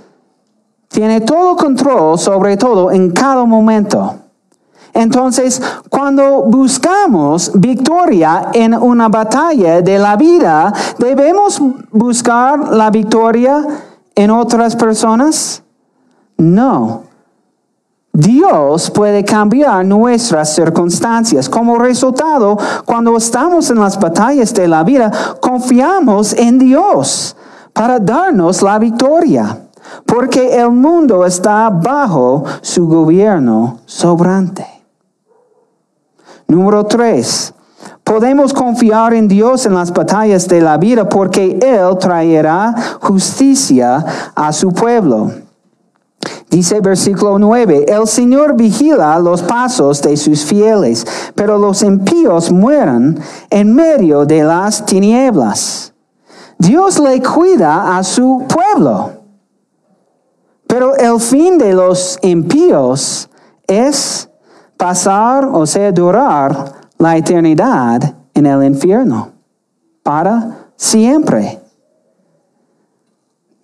tiene 0.87 1.21
todo 1.21 1.55
control 1.55 2.17
sobre 2.17 2.57
todo 2.57 2.91
en 2.91 3.11
cada 3.11 3.45
momento. 3.45 4.15
Entonces, 4.93 5.61
cuando 5.89 6.43
buscamos 6.43 7.51
victoria 7.53 8.49
en 8.53 8.73
una 8.73 9.09
batalla 9.09 9.81
de 9.83 9.99
la 9.99 10.15
vida, 10.15 10.73
debemos 10.97 11.61
buscar 11.91 12.73
la 12.73 12.89
victoria 12.89 13.63
en 14.17 14.31
otras 14.31 14.75
personas? 14.75 15.63
No. 16.37 17.03
Dios 18.11 18.89
puede 18.89 19.23
cambiar 19.23 19.85
nuestras 19.85 20.55
circunstancias. 20.55 21.47
Como 21.47 21.77
resultado, 21.77 22.57
cuando 22.83 23.15
estamos 23.15 23.69
en 23.69 23.79
las 23.79 23.99
batallas 23.99 24.55
de 24.55 24.67
la 24.67 24.83
vida, 24.83 25.11
confiamos 25.39 26.33
en 26.33 26.57
Dios 26.57 27.35
para 27.73 27.99
darnos 27.99 28.63
la 28.63 28.79
victoria, 28.79 29.69
porque 30.07 30.59
el 30.59 30.71
mundo 30.71 31.23
está 31.23 31.69
bajo 31.69 32.43
su 32.61 32.87
gobierno 32.87 33.81
sobrante. 33.85 34.65
Número 36.47 36.87
tres, 36.87 37.53
Podemos 38.07 38.53
confiar 38.53 39.13
en 39.13 39.27
Dios 39.27 39.65
en 39.65 39.73
las 39.73 39.91
batallas 39.91 40.47
de 40.47 40.61
la 40.61 40.77
vida 40.77 41.09
porque 41.09 41.59
Él 41.61 41.97
traerá 41.99 42.73
justicia 43.01 44.31
a 44.33 44.53
su 44.53 44.71
pueblo. 44.71 45.29
Dice 46.49 46.79
versículo 46.79 47.37
9, 47.37 47.85
el 47.89 48.07
Señor 48.07 48.55
vigila 48.55 49.19
los 49.19 49.41
pasos 49.41 50.01
de 50.01 50.15
sus 50.15 50.45
fieles, 50.45 51.05
pero 51.35 51.57
los 51.57 51.83
impíos 51.83 52.49
mueren 52.49 53.19
en 53.49 53.75
medio 53.75 54.25
de 54.25 54.41
las 54.41 54.85
tinieblas. 54.85 55.93
Dios 56.57 56.99
le 56.99 57.21
cuida 57.21 57.97
a 57.97 58.03
su 58.05 58.45
pueblo, 58.47 59.11
pero 60.65 60.95
el 60.95 61.19
fin 61.19 61.57
de 61.57 61.73
los 61.73 62.17
impíos 62.21 63.29
es 63.67 64.29
pasar, 64.77 65.43
o 65.51 65.65
sea, 65.65 65.91
durar 65.91 66.86
la 66.97 67.17
eternidad 67.17 68.15
en 68.33 68.45
el 68.45 68.63
infierno 68.63 69.29
para 70.03 70.69
siempre. 70.75 71.59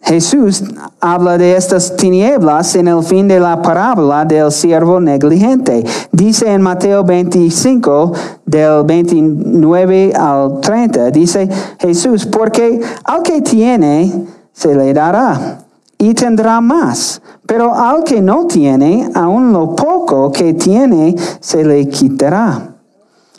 Jesús 0.01 0.61
habla 0.99 1.37
de 1.37 1.55
estas 1.55 1.95
tinieblas 1.95 2.75
en 2.75 2.89
el 2.89 3.01
fin 3.03 3.25
de 3.25 3.39
la 3.39 3.61
parábola 3.61 4.25
del 4.25 4.51
siervo 4.51 4.99
negligente. 4.99 5.85
Dice 6.11 6.51
en 6.51 6.61
Mateo 6.61 7.05
25, 7.05 8.11
del 8.45 8.83
29 8.83 10.13
al 10.13 10.59
30, 10.59 11.09
dice 11.09 11.49
Jesús, 11.79 12.25
porque 12.25 12.81
al 13.05 13.23
que 13.23 13.41
tiene 13.41 14.11
se 14.51 14.75
le 14.75 14.93
dará 14.93 15.59
y 15.97 16.13
tendrá 16.13 16.59
más, 16.59 17.21
pero 17.45 17.73
al 17.73 18.03
que 18.03 18.21
no 18.21 18.45
tiene, 18.45 19.09
aun 19.13 19.53
lo 19.53 19.73
poco 19.73 20.33
que 20.33 20.53
tiene 20.53 21.15
se 21.39 21.63
le 21.63 21.87
quitará. 21.87 22.72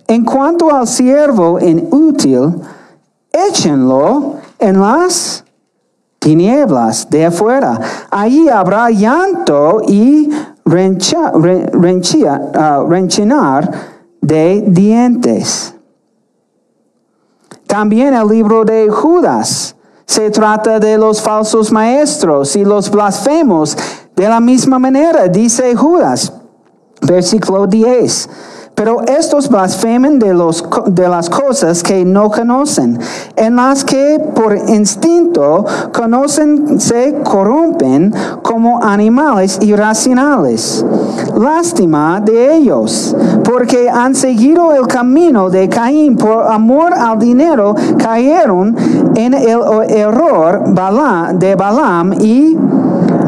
En 0.06 0.24
cuanto 0.24 0.74
al 0.74 0.86
siervo 0.86 1.58
inútil, 1.58 2.60
échenlo 3.32 4.36
en 4.58 4.80
las 4.80 5.44
tinieblas 6.18 7.08
de 7.08 7.26
afuera. 7.26 7.80
Allí 8.10 8.48
habrá 8.48 8.90
llanto 8.90 9.82
y 9.88 10.30
rencha, 10.64 11.32
renchinar 12.88 13.70
de 14.20 14.64
dientes. 14.66 15.74
También 17.66 18.14
el 18.14 18.28
libro 18.28 18.64
de 18.64 18.88
Judas 18.90 19.74
se 20.06 20.30
trata 20.30 20.78
de 20.78 20.98
los 20.98 21.20
falsos 21.20 21.72
maestros 21.72 22.54
y 22.56 22.64
los 22.64 22.90
blasfemos. 22.90 23.76
De 24.14 24.28
la 24.28 24.38
misma 24.38 24.78
manera, 24.78 25.28
dice 25.28 25.74
Judas, 25.74 26.32
versículo 27.00 27.66
10 27.66 28.28
pero 28.74 29.02
estos 29.02 29.48
blasfemen 29.48 30.18
de, 30.18 30.34
los, 30.34 30.64
de 30.86 31.08
las 31.08 31.30
cosas 31.30 31.82
que 31.82 32.04
no 32.04 32.30
conocen, 32.30 32.98
en 33.36 33.56
las 33.56 33.84
que 33.84 34.20
por 34.34 34.56
instinto 34.56 35.64
conocen, 35.92 36.80
se 36.80 37.14
corrompen 37.22 38.12
como 38.42 38.82
animales 38.82 39.58
irracionales. 39.62 40.84
Lástima 41.38 42.20
de 42.20 42.56
ellos, 42.56 43.14
porque 43.44 43.88
han 43.88 44.14
seguido 44.14 44.72
el 44.72 44.86
camino 44.86 45.50
de 45.50 45.68
Caín 45.68 46.16
por 46.16 46.44
amor 46.50 46.94
al 46.94 47.18
dinero, 47.18 47.74
cayeron 47.98 48.76
en 49.14 49.34
el 49.34 49.60
error 49.88 50.62
de 51.34 51.54
Balaam 51.54 52.12
y 52.20 52.56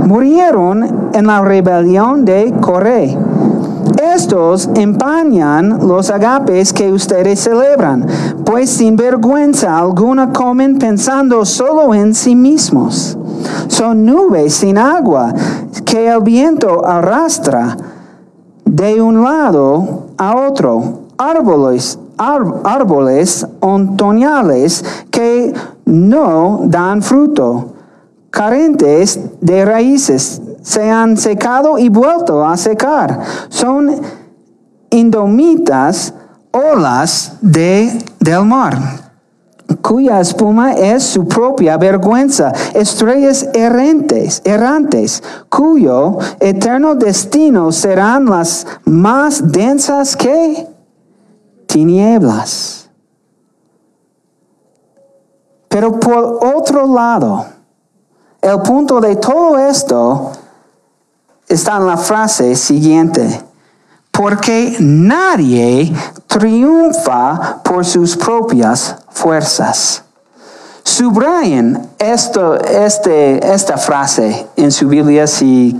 murieron 0.06 1.10
en 1.12 1.26
la 1.26 1.40
rebelión 1.40 2.24
de 2.24 2.52
Coré. 2.60 3.16
Estos 3.96 4.68
empañan 4.74 5.86
los 5.88 6.10
agapes 6.10 6.72
que 6.72 6.92
ustedes 6.92 7.40
celebran, 7.40 8.06
pues 8.44 8.68
sin 8.70 8.96
vergüenza 8.96 9.78
alguna 9.78 10.32
comen 10.32 10.78
pensando 10.78 11.44
solo 11.44 11.94
en 11.94 12.14
sí 12.14 12.34
mismos. 12.36 13.16
Son 13.68 14.04
nubes 14.04 14.54
sin 14.54 14.76
agua 14.76 15.32
que 15.84 16.08
el 16.08 16.20
viento 16.22 16.86
arrastra 16.86 17.76
de 18.64 19.00
un 19.00 19.22
lado 19.22 20.08
a 20.18 20.36
otro. 20.36 21.00
Árboles, 21.18 21.98
árboles 22.18 23.46
otoñales 23.60 24.84
que 25.10 25.54
no 25.86 26.60
dan 26.64 27.00
fruto, 27.00 27.72
carentes 28.30 29.18
de 29.40 29.64
raíces 29.64 30.42
se 30.66 30.90
han 30.90 31.16
secado 31.16 31.78
y 31.78 31.88
vuelto 31.88 32.44
a 32.44 32.56
secar. 32.56 33.20
Son 33.48 34.02
indomitas 34.90 36.12
olas 36.50 37.34
de, 37.40 37.96
del 38.18 38.44
mar. 38.44 38.76
cuya 39.80 40.20
espuma 40.20 40.72
es 40.72 41.04
su 41.04 41.28
propia 41.28 41.76
vergüenza, 41.76 42.52
estrellas 42.74 43.48
errantes, 43.54 44.42
errantes, 44.44 45.22
cuyo 45.48 46.18
eterno 46.40 46.96
destino 46.96 47.70
serán 47.70 48.26
las 48.26 48.66
más 48.84 49.52
densas 49.52 50.16
que 50.16 50.66
tinieblas. 51.66 52.90
Pero 55.68 56.00
por 56.00 56.40
otro 56.42 56.92
lado, 56.92 57.46
el 58.40 58.60
punto 58.62 59.00
de 59.00 59.14
todo 59.16 59.58
esto 59.58 60.32
está 61.48 61.76
en 61.76 61.86
la 61.86 61.96
frase 61.96 62.54
siguiente 62.56 63.42
porque 64.10 64.76
nadie 64.80 65.92
triunfa 66.26 67.62
por 67.62 67.84
sus 67.84 68.16
propias 68.16 68.96
fuerzas. 69.10 70.02
Subrayen 70.82 71.90
esto, 71.98 72.54
este, 72.58 73.52
esta 73.52 73.76
frase 73.76 74.46
en 74.56 74.72
su 74.72 74.88
Biblia 74.88 75.26
si, 75.26 75.78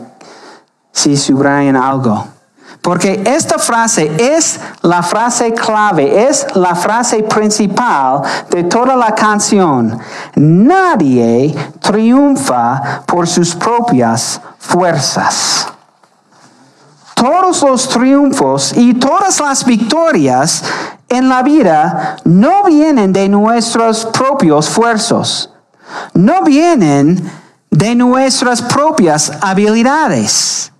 si 0.93 1.17
subrayan 1.17 1.77
algo. 1.77 2.27
Porque 2.87 3.20
esta 3.26 3.59
frase 3.59 4.12
es 4.16 4.61
la 4.82 5.03
frase 5.03 5.53
clave, 5.53 6.28
es 6.28 6.47
la 6.55 6.76
frase 6.76 7.24
principal 7.24 8.22
de 8.49 8.62
toda 8.62 8.95
la 8.95 9.12
canción. 9.12 9.99
Nadie 10.37 11.53
triunfa 11.80 13.03
por 13.05 13.26
sus 13.26 13.57
propias 13.57 14.41
fuerzas 14.61 15.66
todos 17.14 17.62
los 17.62 17.89
triunfos 17.89 18.72
y 18.76 18.95
todas 18.95 19.41
las 19.41 19.64
victorias 19.64 20.62
en 21.09 21.28
la 21.28 21.43
vida 21.43 22.18
no 22.24 22.62
vienen 22.62 23.12
de 23.12 23.28
nuestros 23.28 24.05
propios 24.07 24.68
esfuerzos, 24.68 25.51
no 26.14 26.43
vienen 26.43 27.28
de 27.70 27.95
nuestras 27.97 28.61
propias 28.61 29.32
habilidades. 29.41 30.70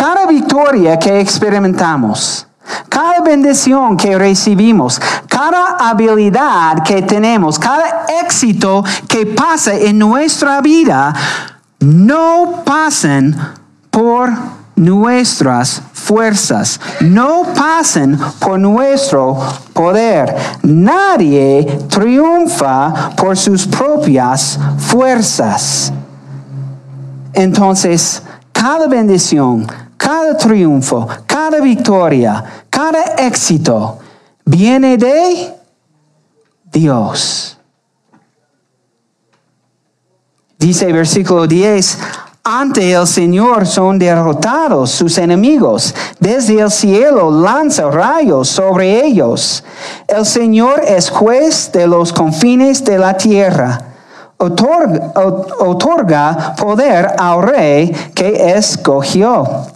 Cada 0.00 0.24
victoria 0.24 0.98
que 0.98 1.20
experimentamos, 1.20 2.46
cada 2.88 3.20
bendición 3.20 3.98
que 3.98 4.16
recibimos, 4.16 4.98
cada 5.28 5.76
habilidad 5.78 6.82
que 6.82 7.02
tenemos, 7.02 7.58
cada 7.58 8.06
éxito 8.24 8.82
que 9.06 9.26
pasa 9.26 9.74
en 9.74 9.98
nuestra 9.98 10.62
vida, 10.62 11.12
no 11.80 12.62
pasan 12.64 13.36
por 13.90 14.30
nuestras 14.74 15.82
fuerzas, 15.92 16.80
no 17.02 17.42
pasen 17.54 18.18
por 18.38 18.58
nuestro 18.58 19.38
poder. 19.74 20.34
Nadie 20.62 21.78
triunfa 21.90 23.10
por 23.18 23.36
sus 23.36 23.66
propias 23.66 24.58
fuerzas. 24.78 25.92
Entonces, 27.34 28.22
cada 28.54 28.86
bendición, 28.88 29.66
cada 30.10 30.36
triunfo, 30.36 31.06
cada 31.24 31.60
victoria, 31.60 32.44
cada 32.68 33.14
éxito 33.16 33.96
viene 34.44 34.96
de 34.96 35.54
Dios. 36.64 37.56
Dice 40.58 40.92
versículo 40.92 41.46
10, 41.46 41.98
ante 42.42 42.90
el 42.90 43.06
Señor 43.06 43.68
son 43.68 44.00
derrotados 44.00 44.90
sus 44.90 45.16
enemigos. 45.16 45.94
Desde 46.18 46.60
el 46.60 46.72
cielo 46.72 47.30
lanza 47.30 47.88
rayos 47.88 48.48
sobre 48.48 49.06
ellos. 49.06 49.62
El 50.08 50.26
Señor 50.26 50.82
es 50.84 51.08
juez 51.08 51.70
de 51.70 51.86
los 51.86 52.12
confines 52.12 52.84
de 52.84 52.98
la 52.98 53.16
tierra. 53.16 53.80
Otorga, 54.38 55.12
otorga 55.60 56.56
poder 56.56 57.14
al 57.16 57.42
rey 57.42 57.92
que 58.12 58.54
escogió 58.56 59.68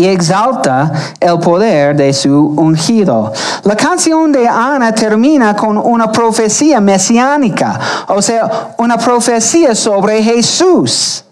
y 0.00 0.06
exalta 0.06 0.90
el 1.20 1.38
poder 1.38 1.94
de 1.94 2.12
su 2.12 2.54
ungido. 2.56 3.32
La 3.64 3.76
canción 3.76 4.32
de 4.32 4.48
Ana 4.48 4.94
termina 4.94 5.54
con 5.54 5.76
una 5.76 6.10
profecía 6.10 6.80
mesiánica, 6.80 7.78
o 8.08 8.22
sea, 8.22 8.74
una 8.78 8.96
profecía 8.96 9.74
sobre 9.74 10.22
Jesús 10.22 11.24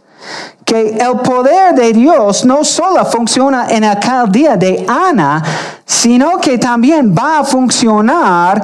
que 0.64 0.98
el 0.98 1.20
poder 1.24 1.74
de 1.74 1.94
Dios 1.94 2.44
no 2.44 2.62
solo 2.62 3.02
funciona 3.06 3.68
en 3.70 3.84
aquel 3.84 4.30
día 4.30 4.54
de 4.54 4.84
Ana, 4.86 5.42
sino 5.86 6.38
que 6.38 6.58
también 6.58 7.14
va 7.16 7.38
a 7.38 7.44
funcionar 7.44 8.62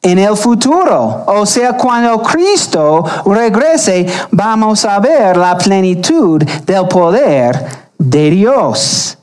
en 0.00 0.18
el 0.20 0.36
futuro. 0.36 1.24
O 1.26 1.44
sea, 1.44 1.72
cuando 1.72 2.22
Cristo 2.22 3.04
regrese, 3.26 4.06
vamos 4.30 4.84
a 4.84 5.00
ver 5.00 5.36
la 5.36 5.58
plenitud 5.58 6.40
del 6.64 6.86
poder 6.86 7.87
de 7.98 8.30
Dios. 8.30 9.18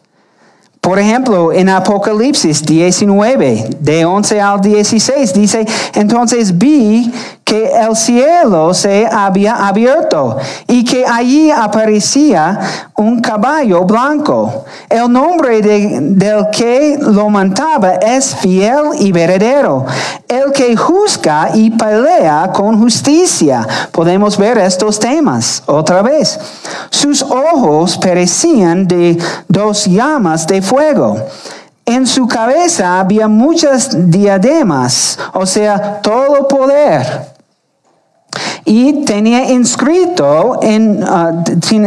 Por 0.86 1.00
ejemplo, 1.00 1.52
en 1.52 1.68
Apocalipsis 1.70 2.64
19, 2.64 3.70
de 3.80 4.06
11 4.06 4.40
al 4.40 4.62
16, 4.62 5.34
dice, 5.34 5.66
entonces 5.96 6.56
vi 6.56 7.12
que 7.44 7.72
el 7.72 7.96
cielo 7.96 8.72
se 8.76 9.08
había 9.08 9.68
abierto 9.68 10.38
y 10.68 10.84
que 10.84 11.04
allí 11.04 11.50
aparecía 11.50 12.92
un 12.98 13.20
caballo 13.20 13.84
blanco. 13.84 14.66
El 14.90 15.12
nombre 15.12 15.62
del 15.62 16.48
que 16.52 16.98
lo 17.00 17.30
montaba 17.30 17.96
es 17.96 18.36
fiel 18.36 18.92
y 19.00 19.12
verdadero, 19.12 19.86
el 20.28 20.52
que 20.54 20.76
juzga 20.76 21.50
y 21.54 21.72
pelea 21.72 22.52
con 22.54 22.80
justicia. 22.80 23.68
Podemos 23.92 24.38
ver 24.38 24.58
estos 24.60 25.00
temas 25.00 25.62
otra 25.66 26.02
vez. 26.02 26.40
Sus 26.90 27.22
ojos 27.22 27.98
parecían 27.98 28.88
de 28.88 29.18
dos 29.48 29.86
llamas 29.86 30.48
de 30.48 30.62
fuego. 30.62 31.18
En 31.86 32.08
su 32.08 32.28
cabeza 32.28 33.00
había 33.00 33.28
muchas 33.28 34.10
diademas, 34.10 35.20
o 35.34 35.46
sea, 35.46 36.02
todo 36.02 36.48
poder 36.48 37.35
y 38.66 39.06
tenía 39.06 39.46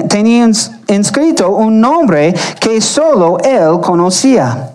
tenía 0.08 0.50
inscrito 0.88 1.50
un 1.50 1.80
nombre 1.80 2.34
que 2.60 2.80
solo 2.80 3.38
él 3.38 3.80
conocía. 3.80 4.74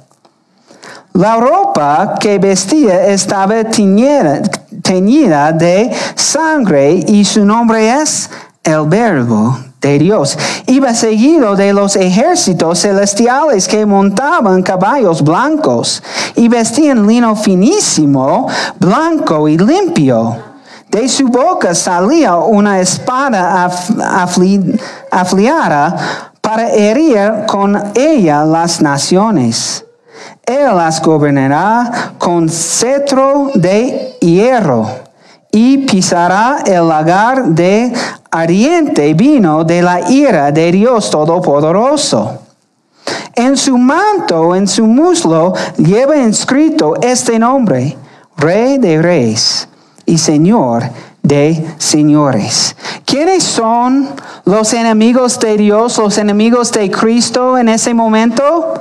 La 1.13 1.37
ropa 1.37 2.15
que 2.19 2.39
vestía 2.39 3.05
estaba 3.05 3.63
teñida, 3.65 4.41
de 5.51 5.91
sangre 6.15 7.03
y 7.07 7.23
su 7.23 7.45
nombre 7.45 8.01
es 8.01 8.31
el 8.63 8.87
verbo 8.87 9.59
de 9.79 9.99
Dios. 9.99 10.35
Iba 10.65 10.95
seguido 10.95 11.55
de 11.55 11.71
los 11.71 11.95
ejércitos 11.95 12.79
celestiales 12.79 13.67
que 13.67 13.85
montaban 13.85 14.63
caballos 14.63 15.21
blancos 15.21 16.01
y 16.35 16.47
vestían 16.47 17.05
lino 17.05 17.35
finísimo, 17.35 18.47
blanco 18.79 19.47
y 19.47 19.59
limpio. 19.59 20.52
De 20.93 21.09
su 21.09 21.27
boca 21.27 21.73
salía 21.73 22.35
una 22.35 22.79
espada 22.79 23.67
afliada 25.09 26.31
para 26.39 26.69
herir 26.69 27.45
con 27.47 27.81
ella 27.95 28.45
las 28.45 28.79
naciones. 28.79 29.83
Él 30.45 30.67
las 30.75 31.01
gobernará 31.01 32.13
con 32.19 32.47
cetro 32.47 33.49
de 33.55 34.17
hierro 34.21 34.87
y 35.51 35.79
pisará 35.79 36.59
el 36.63 36.87
lagar 36.87 37.43
de 37.45 37.91
ardiente 38.29 39.15
vino 39.15 39.63
de 39.63 39.81
la 39.81 40.11
ira 40.11 40.51
de 40.51 40.71
Dios 40.71 41.09
Todopoderoso. 41.09 42.37
En 43.33 43.57
su 43.57 43.79
manto, 43.79 44.53
en 44.53 44.67
su 44.67 44.85
muslo, 44.85 45.55
lleva 45.75 46.17
inscrito 46.17 46.93
este 47.01 47.39
nombre, 47.39 47.97
Rey 48.37 48.77
de 48.77 49.01
Reyes 49.01 49.69
y 50.05 50.17
Señor 50.17 50.83
de 51.23 51.65
señores. 51.77 52.75
¿Quiénes 53.05 53.43
son 53.43 54.09
los 54.45 54.73
enemigos 54.73 55.39
de 55.39 55.57
Dios, 55.57 55.97
los 55.97 56.17
enemigos 56.17 56.71
de 56.73 56.91
Cristo 56.91 57.57
en 57.57 57.69
ese 57.69 57.93
momento? 57.93 58.73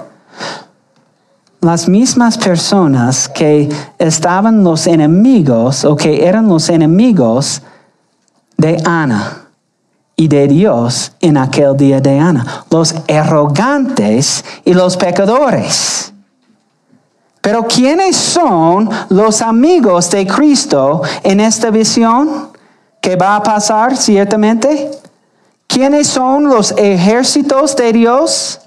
Las 1.61 1.89
mismas 1.89 2.37
personas 2.37 3.29
que 3.29 3.69
estaban 3.99 4.65
los 4.65 4.89
enemigos 4.89 5.85
o 5.85 5.95
que 5.95 6.27
eran 6.27 6.49
los 6.49 6.69
enemigos 6.69 7.63
de 8.57 8.83
Ana 8.85 9.47
y 10.17 10.27
de 10.27 10.49
Dios 10.49 11.13
en 11.21 11.37
aquel 11.37 11.77
día 11.77 12.01
de 12.01 12.19
Ana. 12.19 12.65
Los 12.71 12.95
arrogantes 13.09 14.45
y 14.65 14.75
los 14.75 14.97
pecadores. 14.97 16.12
Pero 17.43 17.67
¿quiénes 17.67 18.17
son 18.17 18.89
los 19.09 19.43
amigos 19.43 20.09
de 20.11 20.27
Cristo 20.27 21.03
en 21.25 21.41
esta 21.41 21.71
visión 21.71 22.51
que 23.01 23.17
va 23.17 23.35
a 23.35 23.43
pasar 23.43 23.97
ciertamente? 23.97 24.91
¿Quiénes 25.67 26.07
son 26.07 26.45
los 26.45 26.73
ejércitos 26.79 27.75
de 27.75 27.93
Dios? 27.93 28.62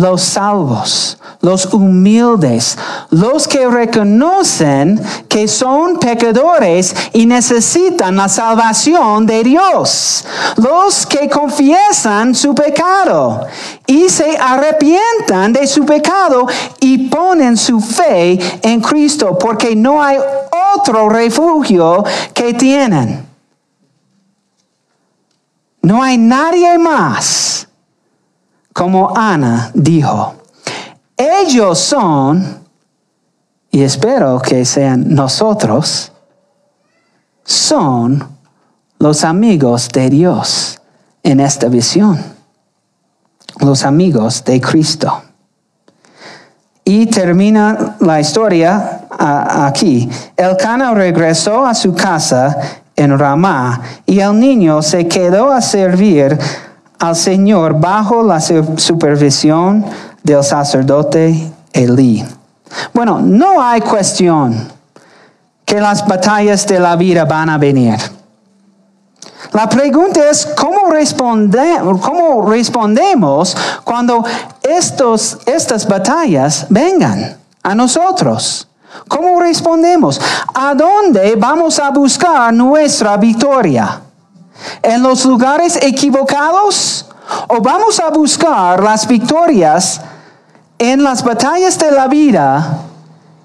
Los 0.00 0.22
salvos, 0.22 1.18
los 1.42 1.66
humildes, 1.72 2.76
los 3.10 3.46
que 3.46 3.68
reconocen 3.68 5.00
que 5.28 5.46
son 5.46 5.98
pecadores 5.98 6.94
y 7.12 7.26
necesitan 7.26 8.16
la 8.16 8.28
salvación 8.28 9.26
de 9.26 9.44
Dios, 9.44 10.24
los 10.56 11.06
que 11.06 11.28
confiesan 11.28 12.34
su 12.34 12.54
pecado 12.54 13.46
y 13.86 14.08
se 14.08 14.36
arrepientan 14.38 15.52
de 15.52 15.66
su 15.66 15.84
pecado 15.84 16.46
y 16.80 17.08
ponen 17.08 17.56
su 17.56 17.80
fe 17.80 18.38
en 18.62 18.80
Cristo, 18.80 19.38
porque 19.38 19.76
no 19.76 20.02
hay 20.02 20.18
otro 20.76 21.08
refugio 21.08 22.04
que 22.32 22.54
tienen. 22.54 23.28
No 25.82 26.02
hay 26.02 26.18
nadie 26.18 26.78
más 26.78 27.69
como 28.72 29.16
Ana 29.16 29.70
dijo, 29.74 30.34
ellos 31.16 31.78
son, 31.78 32.60
y 33.70 33.82
espero 33.82 34.40
que 34.40 34.64
sean 34.64 35.14
nosotros, 35.14 36.12
son 37.44 38.26
los 38.98 39.24
amigos 39.24 39.88
de 39.88 40.08
Dios 40.08 40.80
en 41.22 41.40
esta 41.40 41.68
visión, 41.68 42.18
los 43.60 43.84
amigos 43.84 44.44
de 44.44 44.60
Cristo. 44.60 45.22
Y 46.84 47.06
termina 47.06 47.96
la 48.00 48.20
historia 48.20 49.06
aquí. 49.18 50.08
El 50.36 50.56
cana 50.56 50.94
regresó 50.94 51.64
a 51.64 51.74
su 51.74 51.94
casa 51.94 52.56
en 52.96 53.18
Ramá 53.18 53.80
y 54.06 54.20
el 54.20 54.38
niño 54.38 54.82
se 54.82 55.06
quedó 55.06 55.52
a 55.52 55.60
servir 55.60 56.38
al 57.00 57.16
Señor 57.16 57.80
bajo 57.80 58.22
la 58.22 58.40
supervisión 58.40 59.84
del 60.22 60.44
sacerdote 60.44 61.50
Elí. 61.72 62.24
Bueno, 62.92 63.20
no 63.20 63.60
hay 63.60 63.80
cuestión 63.80 64.68
que 65.64 65.80
las 65.80 66.06
batallas 66.06 66.66
de 66.66 66.78
la 66.78 66.96
vida 66.96 67.24
van 67.24 67.48
a 67.48 67.58
venir. 67.58 67.98
La 69.52 69.68
pregunta 69.68 70.28
es 70.28 70.46
cómo, 70.56 70.82
cómo 72.00 72.50
respondemos 72.50 73.56
cuando 73.82 74.24
estos, 74.62 75.38
estas 75.46 75.88
batallas 75.88 76.66
vengan 76.68 77.36
a 77.62 77.74
nosotros. 77.74 78.68
¿Cómo 79.08 79.40
respondemos? 79.40 80.20
¿A 80.54 80.74
dónde 80.74 81.34
vamos 81.36 81.78
a 81.78 81.90
buscar 81.90 82.52
nuestra 82.52 83.16
victoria? 83.16 84.00
En 84.82 85.02
los 85.02 85.24
lugares 85.24 85.78
equivocados 85.82 87.06
o 87.48 87.60
vamos 87.60 88.00
a 88.00 88.10
buscar 88.10 88.82
las 88.82 89.06
victorias 89.06 90.00
en 90.78 91.02
las 91.02 91.22
batallas 91.22 91.78
de 91.78 91.90
la 91.90 92.08
vida 92.08 92.78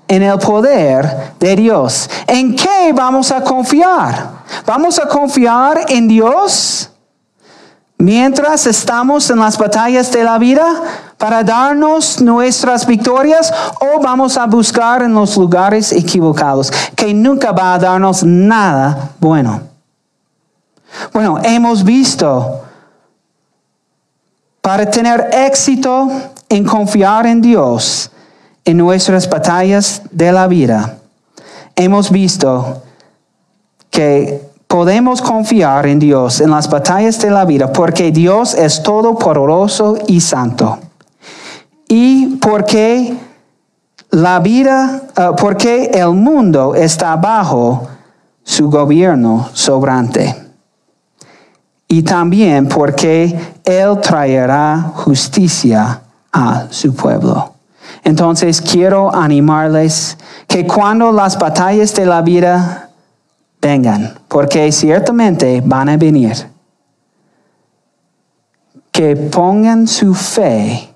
en 0.08 0.24
el 0.24 0.38
poder 0.40 1.34
de 1.40 1.56
Dios. 1.56 2.10
¿En 2.28 2.56
qué 2.56 2.94
vamos 2.94 3.32
a 3.32 3.42
confiar? 3.42 4.30
¿Vamos 4.66 5.00
a 5.00 5.08
confiar 5.08 5.86
en 5.90 6.08
Dios 6.08 6.90
mientras 7.98 8.68
estamos 8.68 9.30
en 9.30 9.40
las 9.40 9.58
batallas 9.58 10.12
de 10.12 10.24
la 10.24 10.38
vida 10.38 10.66
para 11.18 11.44
darnos 11.44 12.22
nuestras 12.22 12.86
victorias 12.86 13.52
o 13.80 14.00
vamos 14.02 14.38
a 14.38 14.46
buscar 14.46 15.02
en 15.02 15.14
los 15.14 15.36
lugares 15.38 15.92
equivocados 15.92 16.72
que 16.96 17.14
nunca 17.14 17.52
va 17.52 17.74
a 17.74 17.80
darnos 17.80 18.24
nada 18.24 19.12
bueno? 19.20 19.75
Bueno, 21.14 21.40
hemos 21.44 21.84
visto, 21.84 22.62
para 24.62 24.90
tener 24.90 25.30
éxito 25.32 26.10
en 26.50 26.64
confiar 26.64 27.26
en 27.26 27.42
Dios 27.42 28.12
en 28.64 28.78
nuestras 28.78 29.30
batallas 29.30 30.02
de 30.12 30.32
la 30.32 30.48
vida, 30.48 30.98
hemos 31.76 32.10
visto 32.10 32.82
que 33.90 34.42
podemos 34.68 35.22
confiar 35.22 35.86
en 35.86 36.00
Dios 36.00 36.42
en 36.42 36.50
las 36.50 36.70
batallas 36.70 37.20
de 37.20 37.30
la 37.30 37.46
vida 37.46 37.72
porque 37.72 38.12
Dios 38.12 38.54
es 38.56 38.82
todopoderoso 38.82 39.98
y 40.08 40.20
santo. 40.20 40.80
Y 41.88 42.38
porque 42.38 43.16
la 44.10 44.40
vida, 44.40 45.04
eh, 45.16 45.30
porque 45.38 45.92
el 45.94 46.12
mundo 46.14 46.74
está 46.74 47.16
bajo 47.16 47.88
su 48.44 48.70
gobierno 48.70 49.50
sobrante 49.54 50.45
y 51.96 52.04
también 52.04 52.68
porque 52.68 53.34
Él 53.64 54.02
traerá 54.02 54.92
justicia 54.96 56.02
a 56.34 56.68
su 56.70 56.94
pueblo. 56.94 57.54
Entonces 58.04 58.62
quiero 58.62 59.16
animarles 59.16 60.18
que 60.46 60.68
cuando 60.68 61.14
las 61.14 61.40
batallas 61.40 61.96
de 61.96 62.06
la 62.06 62.22
vida 62.22 62.90
vengan, 63.62 64.20
porque 64.28 64.74
ciertamente 64.74 65.64
van 65.66 65.88
a 65.88 65.96
venir, 65.96 66.36
que 68.92 69.16
pongan 69.16 69.88
su 69.88 70.14
fe 70.14 70.94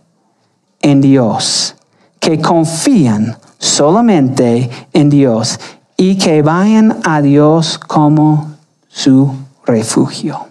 en 0.82 1.00
Dios, 1.00 1.78
que 2.20 2.42
confían 2.42 3.38
solamente 3.58 4.70
en 4.92 5.10
Dios 5.10 5.62
y 5.96 6.18
que 6.18 6.42
vayan 6.42 6.98
a 7.06 7.22
Dios 7.22 7.80
como 7.80 8.52
su 8.90 9.34
refugio. 9.66 10.49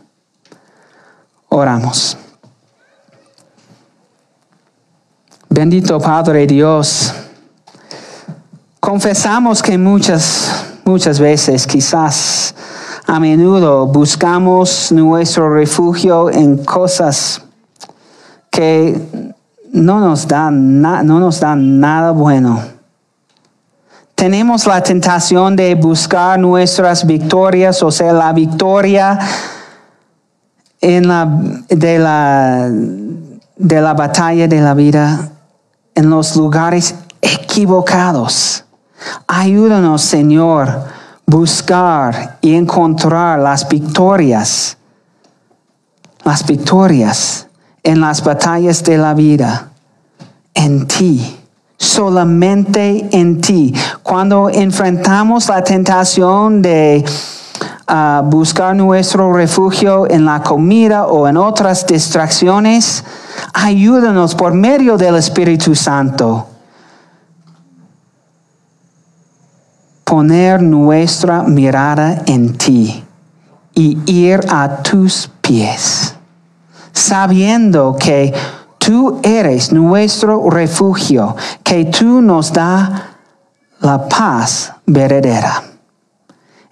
Oramos. 1.49 2.17
Bendito 5.49 5.99
Padre 5.99 6.47
Dios, 6.47 7.13
confesamos 8.79 9.63
que 9.63 9.79
muchas, 9.79 10.67
muchas 10.85 11.19
veces, 11.19 11.67
quizás 11.67 12.55
a 13.07 13.19
menudo, 13.19 13.87
buscamos 13.87 14.93
nuestro 14.93 15.53
refugio 15.53 16.31
en 16.31 16.65
cosas 16.65 17.43
que 18.51 19.01
no 19.73 20.01
nos 20.01 20.29
dan, 20.29 20.83
no 20.83 21.19
nos 21.19 21.41
dan 21.41 21.81
nada 21.81 22.11
bueno. 22.11 22.63
Tenemos 24.15 24.67
la 24.67 24.83
tentación 24.83 25.57
de 25.57 25.75
buscar 25.75 26.39
nuestras 26.39 27.07
victorias, 27.07 27.83
o 27.83 27.91
sea, 27.91 28.13
la 28.13 28.33
victoria 28.33 29.19
en 30.81 31.09
la, 31.09 31.27
de, 31.69 31.99
la, 31.99 32.69
de 32.69 33.81
la 33.81 33.95
batalla 33.95 34.47
de 34.47 34.61
la 34.61 34.75
vida 34.75 35.31
en 35.95 36.11
los 36.11 36.37
lugares 36.37 36.95
equivocados. 37.21 38.65
Ayúdanos, 39.27 40.03
Señor, 40.03 40.85
buscar 41.27 42.39
y 42.41 42.55
encontrar 42.55 43.39
las 43.41 43.69
victorias, 43.69 44.77
las 46.25 46.47
victorias 46.47 47.47
en 47.83 48.01
las 48.01 48.23
batallas 48.23 48.83
de 48.85 48.99
la 48.99 49.15
vida, 49.15 49.71
en 50.55 50.87
ti, 50.87 51.39
solamente 51.77 53.09
en 53.13 53.41
ti. 53.41 53.75
Cuando 54.03 54.51
enfrentamos 54.51 55.49
la 55.49 55.63
tentación 55.63 56.63
de 56.63 57.05
a 57.89 58.23
buscar 58.23 58.77
nuestro 58.77 59.33
refugio 59.33 60.09
en 60.11 60.27
la 60.27 60.43
comida 60.43 61.07
o 61.07 61.27
en 61.27 61.39
otras 61.39 61.87
distracciones, 61.87 63.03
ayúdanos 63.55 64.35
por 64.35 64.53
medio 64.53 64.99
del 64.99 65.17
Espíritu 65.17 65.75
Santo. 65.75 66.47
Poner 70.05 70.63
nuestra 70.63 71.43
mirada 71.43 72.23
en 72.27 72.59
ti 72.59 73.05
y 73.75 73.99
ir 74.07 74.41
a 74.51 74.83
tus 74.83 75.31
pies, 75.41 76.15
sabiendo 76.93 77.97
que 77.99 78.35
tú 78.77 79.19
eres 79.23 79.73
nuestro 79.73 80.51
refugio, 80.51 81.35
que 81.63 81.87
tú 81.87 82.21
nos 82.21 82.53
da 82.53 83.17
la 83.81 84.07
paz 84.07 84.75
verdadera. 84.85 85.68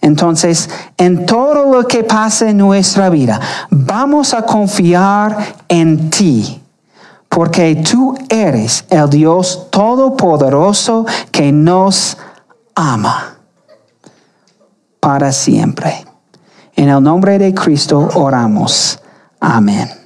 Entonces, 0.01 0.71
en 0.97 1.27
todo 1.27 1.73
lo 1.73 1.89
que 1.89 2.05
pase 2.05 2.51
en 2.51 2.59
nuestra 2.59 3.11
vida, 3.11 3.41
vamos 3.71 4.35
a 4.35 4.43
confiar 4.43 5.37
en 5.69 6.11
ti, 6.11 6.63
porque 7.29 7.77
tú 7.77 8.17
eres 8.29 8.85
el 8.91 9.11
Dios 9.11 9.69
todopoderoso 9.71 11.07
que 11.31 11.51
nos 11.51 12.17
ama 12.75 13.37
para 15.01 15.33
siempre. 15.33 16.05
En 16.75 16.89
el 16.89 17.03
nombre 17.03 17.39
de 17.39 17.55
Cristo 17.55 18.09
oramos. 18.15 19.01
Amén. 19.41 20.06